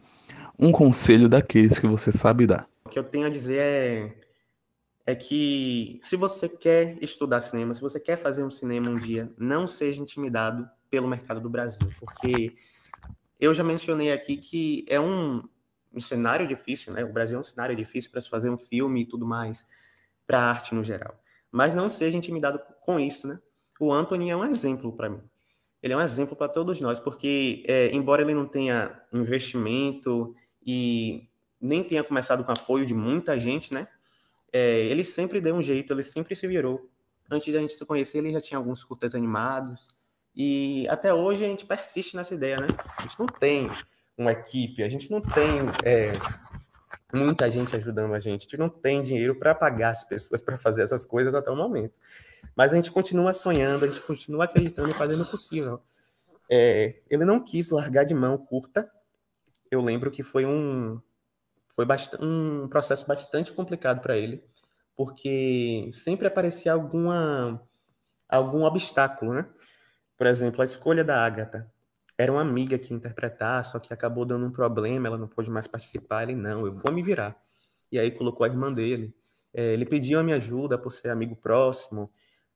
um 0.59 0.71
conselho 0.71 1.27
daqueles 1.27 1.79
que 1.79 1.87
você 1.87 2.11
sabe 2.11 2.45
dar. 2.45 2.67
O 2.85 2.89
que 2.89 2.99
eu 2.99 3.03
tenho 3.03 3.25
a 3.25 3.29
dizer 3.29 3.57
é 3.57 4.22
é 5.05 5.13
que 5.13 5.99
se 6.03 6.15
você 6.15 6.47
quer 6.47 6.97
estudar 7.01 7.41
cinema, 7.41 7.73
se 7.73 7.81
você 7.81 7.99
quer 7.99 8.17
fazer 8.17 8.43
um 8.43 8.49
cinema 8.49 8.89
um 8.89 8.95
dia, 8.95 9.31
não 9.37 9.67
seja 9.67 10.01
intimidado 10.01 10.69
pelo 10.89 11.07
mercado 11.07 11.41
do 11.41 11.49
Brasil, 11.49 11.89
porque 11.99 12.55
eu 13.39 13.53
já 13.53 13.63
mencionei 13.63 14.11
aqui 14.11 14.37
que 14.37 14.85
é 14.87 14.99
um, 14.99 15.43
um 15.93 15.99
cenário 15.99 16.47
difícil, 16.47 16.93
né? 16.93 17.03
O 17.03 17.11
Brasil 17.11 17.37
é 17.37 17.39
um 17.39 17.43
cenário 17.43 17.75
difícil 17.75 18.11
para 18.11 18.21
se 18.21 18.29
fazer 18.29 18.49
um 18.49 18.57
filme 18.57 19.01
e 19.01 19.05
tudo 19.05 19.25
mais, 19.25 19.65
para 20.25 20.39
arte 20.39 20.73
no 20.73 20.83
geral. 20.83 21.19
Mas 21.51 21.75
não 21.75 21.89
seja 21.89 22.17
intimidado 22.17 22.59
com 22.81 22.99
isso, 22.99 23.27
né? 23.27 23.39
O 23.79 23.91
Anthony 23.91 24.29
é 24.29 24.35
um 24.35 24.45
exemplo 24.45 24.93
para 24.93 25.09
mim. 25.09 25.21
Ele 25.81 25.93
é 25.93 25.97
um 25.97 26.01
exemplo 26.01 26.35
para 26.35 26.47
todos 26.47 26.79
nós, 26.79 26.97
porque 26.99 27.65
é, 27.67 27.93
embora 27.93 28.21
ele 28.21 28.33
não 28.33 28.47
tenha 28.47 29.01
investimento 29.11 30.33
e 30.65 31.27
nem 31.59 31.83
tenha 31.83 32.03
começado 32.03 32.43
com 32.45 32.51
apoio 32.53 32.85
de 32.85 32.93
muita 32.93 33.37
gente, 33.37 33.73
né? 33.73 33.87
É, 34.53 34.81
ele 34.81 35.03
sempre 35.03 35.41
deu 35.41 35.55
um 35.55 35.61
jeito, 35.61 35.91
ele 35.91 36.03
sempre 36.03 36.35
se 36.35 36.47
virou. 36.47 36.87
Antes 37.29 37.51
da 37.51 37.59
gente 37.59 37.73
se 37.73 37.83
conhecer, 37.83 38.19
ele 38.19 38.31
já 38.31 38.39
tinha 38.39 38.59
alguns 38.59 38.83
curtas 38.83 39.15
animados. 39.15 39.87
E 40.35 40.87
até 40.89 41.11
hoje 41.11 41.43
a 41.43 41.47
gente 41.47 41.65
persiste 41.65 42.15
nessa 42.15 42.35
ideia, 42.35 42.59
né? 42.59 42.67
A 42.97 43.01
gente 43.01 43.19
não 43.19 43.25
tem 43.25 43.69
uma 44.15 44.31
equipe, 44.31 44.83
a 44.83 44.89
gente 44.89 45.09
não 45.09 45.19
tem 45.19 45.59
é, 45.83 46.11
muita 47.11 47.49
gente 47.49 47.75
ajudando 47.75 48.13
a 48.13 48.19
gente, 48.19 48.41
a 48.41 48.49
gente 48.49 48.57
não 48.57 48.69
tem 48.69 49.01
dinheiro 49.01 49.35
para 49.35 49.55
pagar 49.55 49.89
as 49.89 50.03
pessoas 50.03 50.41
para 50.41 50.55
fazer 50.55 50.83
essas 50.83 51.03
coisas 51.03 51.33
até 51.33 51.49
o 51.49 51.55
momento. 51.55 51.99
Mas 52.55 52.71
a 52.71 52.75
gente 52.75 52.91
continua 52.91 53.33
sonhando, 53.33 53.85
a 53.85 53.87
gente 53.87 54.01
continua 54.01 54.45
acreditando 54.45 54.89
e 54.89 54.93
fazendo 54.93 55.23
o 55.23 55.25
possível. 55.25 55.81
É, 56.49 57.01
ele 57.09 57.25
não 57.25 57.39
quis 57.39 57.71
largar 57.71 58.03
de 58.03 58.13
mão 58.13 58.37
curta. 58.37 58.87
Eu 59.71 59.81
lembro 59.81 60.11
que 60.11 60.21
foi 60.21 60.45
um, 60.45 61.01
foi 61.75 61.85
um 62.21 62.67
processo 62.67 63.05
bastante 63.07 63.51
complicado 63.51 63.99
para 63.99 64.15
ele, 64.15 64.43
porque 64.95 65.89
sempre 65.91 66.27
aparecia 66.27 66.73
alguma, 66.73 67.61
algum 68.29 68.63
obstáculo, 68.63 69.33
né? 69.33 69.49
Por 70.15 70.27
exemplo, 70.27 70.61
a 70.61 70.65
escolha 70.65 71.03
da 71.03 71.25
Agatha. 71.25 71.71
Era 72.15 72.31
uma 72.31 72.41
amiga 72.41 72.77
que 72.77 72.93
ia 72.93 72.97
interpretar, 72.97 73.65
só 73.65 73.79
que 73.79 73.91
acabou 73.91 74.23
dando 74.23 74.45
um 74.45 74.51
problema, 74.51 75.07
ela 75.07 75.17
não 75.17 75.27
pôde 75.27 75.49
mais 75.49 75.65
participar. 75.65 76.23
Ele, 76.23 76.35
não, 76.35 76.65
eu 76.65 76.73
vou 76.73 76.91
me 76.91 77.01
virar. 77.01 77.35
E 77.91 77.99
aí 77.99 78.11
colocou 78.11 78.45
a 78.45 78.47
irmã 78.47 78.71
dele. 78.71 79.15
É, 79.51 79.73
ele 79.73 79.85
pediu 79.85 80.19
a 80.19 80.23
minha 80.23 80.37
ajuda 80.37 80.77
por 80.77 80.91
ser 80.91 81.09
amigo 81.09 81.35
próximo. 81.35 82.11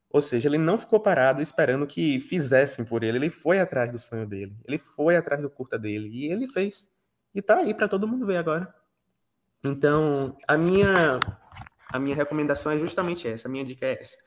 Ou 0.10 0.22
seja, 0.22 0.48
ele 0.48 0.60
não 0.60 0.78
ficou 0.78 1.00
parado 1.00 1.42
esperando 1.42 1.88
que 1.88 2.20
fizessem 2.20 2.86
por 2.86 3.04
ele. 3.04 3.18
Ele 3.18 3.30
foi 3.32 3.60
atrás 3.60 3.92
do 3.92 4.00
sonho 4.00 4.28
dele. 4.28 4.56
Ele 4.66 4.78
foi 4.78 5.16
atrás 5.16 5.42
do 5.42 5.50
curta 5.50 5.78
dele. 5.78 6.10
E 6.10 6.32
ele 6.32 6.48
fez. 6.48 6.88
E 7.34 7.42
tá 7.42 7.58
aí 7.58 7.74
para 7.74 7.88
todo 7.88 8.08
mundo 8.08 8.26
ver 8.26 8.38
agora. 8.38 8.74
Então, 9.68 10.38
a 10.48 10.58
minha, 10.58 11.20
a 11.92 12.00
minha 12.00 12.16
recomendação 12.16 12.72
é 12.72 12.80
justamente 12.80 13.28
essa, 13.28 13.48
a 13.48 13.52
minha 13.52 13.66
dica 13.66 13.86
é 13.86 14.00
essa. 14.00 14.18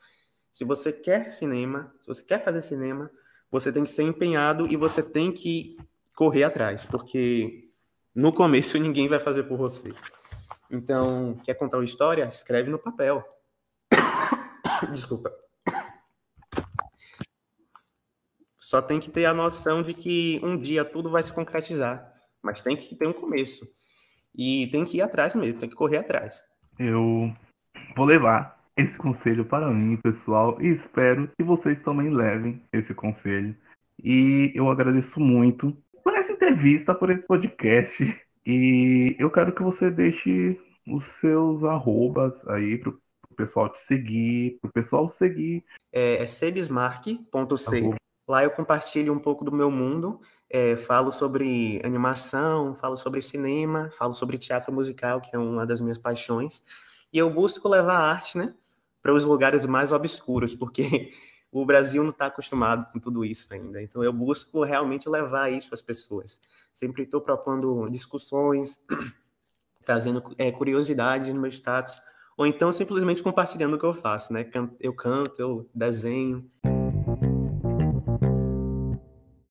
Se 0.53 0.63
você 0.63 0.93
quer 0.93 1.31
cinema, 1.31 1.91
se 1.99 2.07
você 2.07 2.23
quer 2.23 2.43
fazer 2.43 2.61
cinema, 2.61 3.09
você 3.49 3.71
tem 3.71 3.83
que 3.83 3.91
ser 3.91 4.03
empenhado 4.03 4.71
e 4.71 4.75
você 4.75 5.01
tem 5.01 5.31
que 5.31 5.77
correr 6.15 6.43
atrás, 6.43 6.85
porque 6.85 7.69
no 8.13 8.31
começo 8.31 8.77
ninguém 8.77 9.07
vai 9.07 9.19
fazer 9.19 9.43
por 9.43 9.57
você. 9.57 9.93
Então, 10.69 11.39
quer 11.43 11.55
contar 11.55 11.77
uma 11.77 11.83
história? 11.83 12.25
Escreve 12.25 12.69
no 12.69 12.77
papel. 12.77 13.25
Desculpa. 14.93 15.33
Só 18.57 18.79
tem 18.79 18.99
que 18.99 19.09
ter 19.09 19.25
a 19.25 19.33
noção 19.33 19.81
de 19.81 19.93
que 19.93 20.39
um 20.43 20.55
dia 20.55 20.85
tudo 20.85 21.09
vai 21.09 21.23
se 21.23 21.33
concretizar, 21.33 22.13
mas 22.41 22.61
tem 22.61 22.77
que 22.77 22.95
ter 22.95 23.07
um 23.07 23.13
começo. 23.13 23.67
E 24.35 24.67
tem 24.67 24.85
que 24.85 24.97
ir 24.97 25.01
atrás 25.01 25.35
mesmo, 25.35 25.59
tem 25.59 25.69
que 25.69 25.75
correr 25.75 25.97
atrás. 25.97 26.43
Eu 26.79 27.33
vou 27.95 28.05
levar 28.05 28.59
esse 28.77 28.97
conselho 28.97 29.45
para 29.45 29.69
mim, 29.69 29.97
pessoal, 29.97 30.61
e 30.61 30.69
espero 30.69 31.29
que 31.37 31.43
vocês 31.43 31.81
também 31.83 32.09
levem 32.09 32.61
esse 32.71 32.93
conselho. 32.93 33.55
E 34.03 34.51
eu 34.55 34.69
agradeço 34.69 35.19
muito 35.19 35.75
por 36.03 36.13
essa 36.15 36.31
entrevista, 36.31 36.95
por 36.95 37.09
esse 37.09 37.25
podcast. 37.25 38.21
E 38.45 39.15
eu 39.19 39.29
quero 39.29 39.53
que 39.53 39.61
você 39.61 39.91
deixe 39.91 40.59
os 40.87 41.03
seus 41.19 41.63
arrobas 41.63 42.47
aí 42.47 42.77
para 42.77 42.89
o 42.89 43.35
pessoal 43.35 43.69
te 43.69 43.79
seguir, 43.81 44.57
para 44.59 44.69
o 44.69 44.73
pessoal 44.73 45.09
seguir. 45.09 45.63
É, 45.91 46.23
é 46.23 46.25
sebismark.c. 46.25 47.93
Lá 48.27 48.43
eu 48.43 48.51
compartilho 48.51 49.13
um 49.13 49.19
pouco 49.19 49.43
do 49.43 49.51
meu 49.51 49.69
mundo, 49.69 50.19
é, 50.51 50.75
falo 50.75 51.11
sobre 51.11 51.81
animação, 51.83 52.75
falo 52.75 52.97
sobre 52.97 53.21
cinema, 53.21 53.89
falo 53.97 54.13
sobre 54.13 54.37
teatro 54.37 54.71
musical, 54.73 55.21
que 55.21 55.33
é 55.33 55.39
uma 55.39 55.65
das 55.65 55.79
minhas 55.79 55.97
paixões, 55.97 56.61
e 57.11 57.17
eu 57.17 57.29
busco 57.29 57.69
levar 57.69 57.95
a 57.95 58.11
arte, 58.11 58.37
né, 58.37 58.53
para 59.01 59.13
os 59.13 59.23
lugares 59.23 59.65
mais 59.65 59.93
obscuros, 59.93 60.53
porque 60.53 61.11
o 61.51 61.65
Brasil 61.65 62.03
não 62.03 62.11
está 62.11 62.25
acostumado 62.25 62.91
com 62.91 62.99
tudo 62.99 63.23
isso 63.23 63.47
ainda. 63.51 63.81
Então 63.81 64.03
eu 64.03 64.11
busco 64.11 64.63
realmente 64.63 65.09
levar 65.09 65.51
isso 65.51 65.73
às 65.73 65.81
pessoas. 65.81 66.39
Sempre 66.73 67.03
estou 67.03 67.21
propondo 67.21 67.89
discussões, 67.89 68.77
trazendo 69.83 70.21
é, 70.37 70.51
curiosidade 70.51 71.33
no 71.33 71.41
meu 71.41 71.49
status, 71.49 72.01
ou 72.37 72.45
então 72.45 72.71
simplesmente 72.73 73.23
compartilhando 73.23 73.75
o 73.75 73.79
que 73.79 73.85
eu 73.85 73.93
faço, 73.93 74.33
né? 74.33 74.45
Eu 74.79 74.93
canto, 74.93 75.41
eu 75.41 75.69
desenho. 75.73 76.49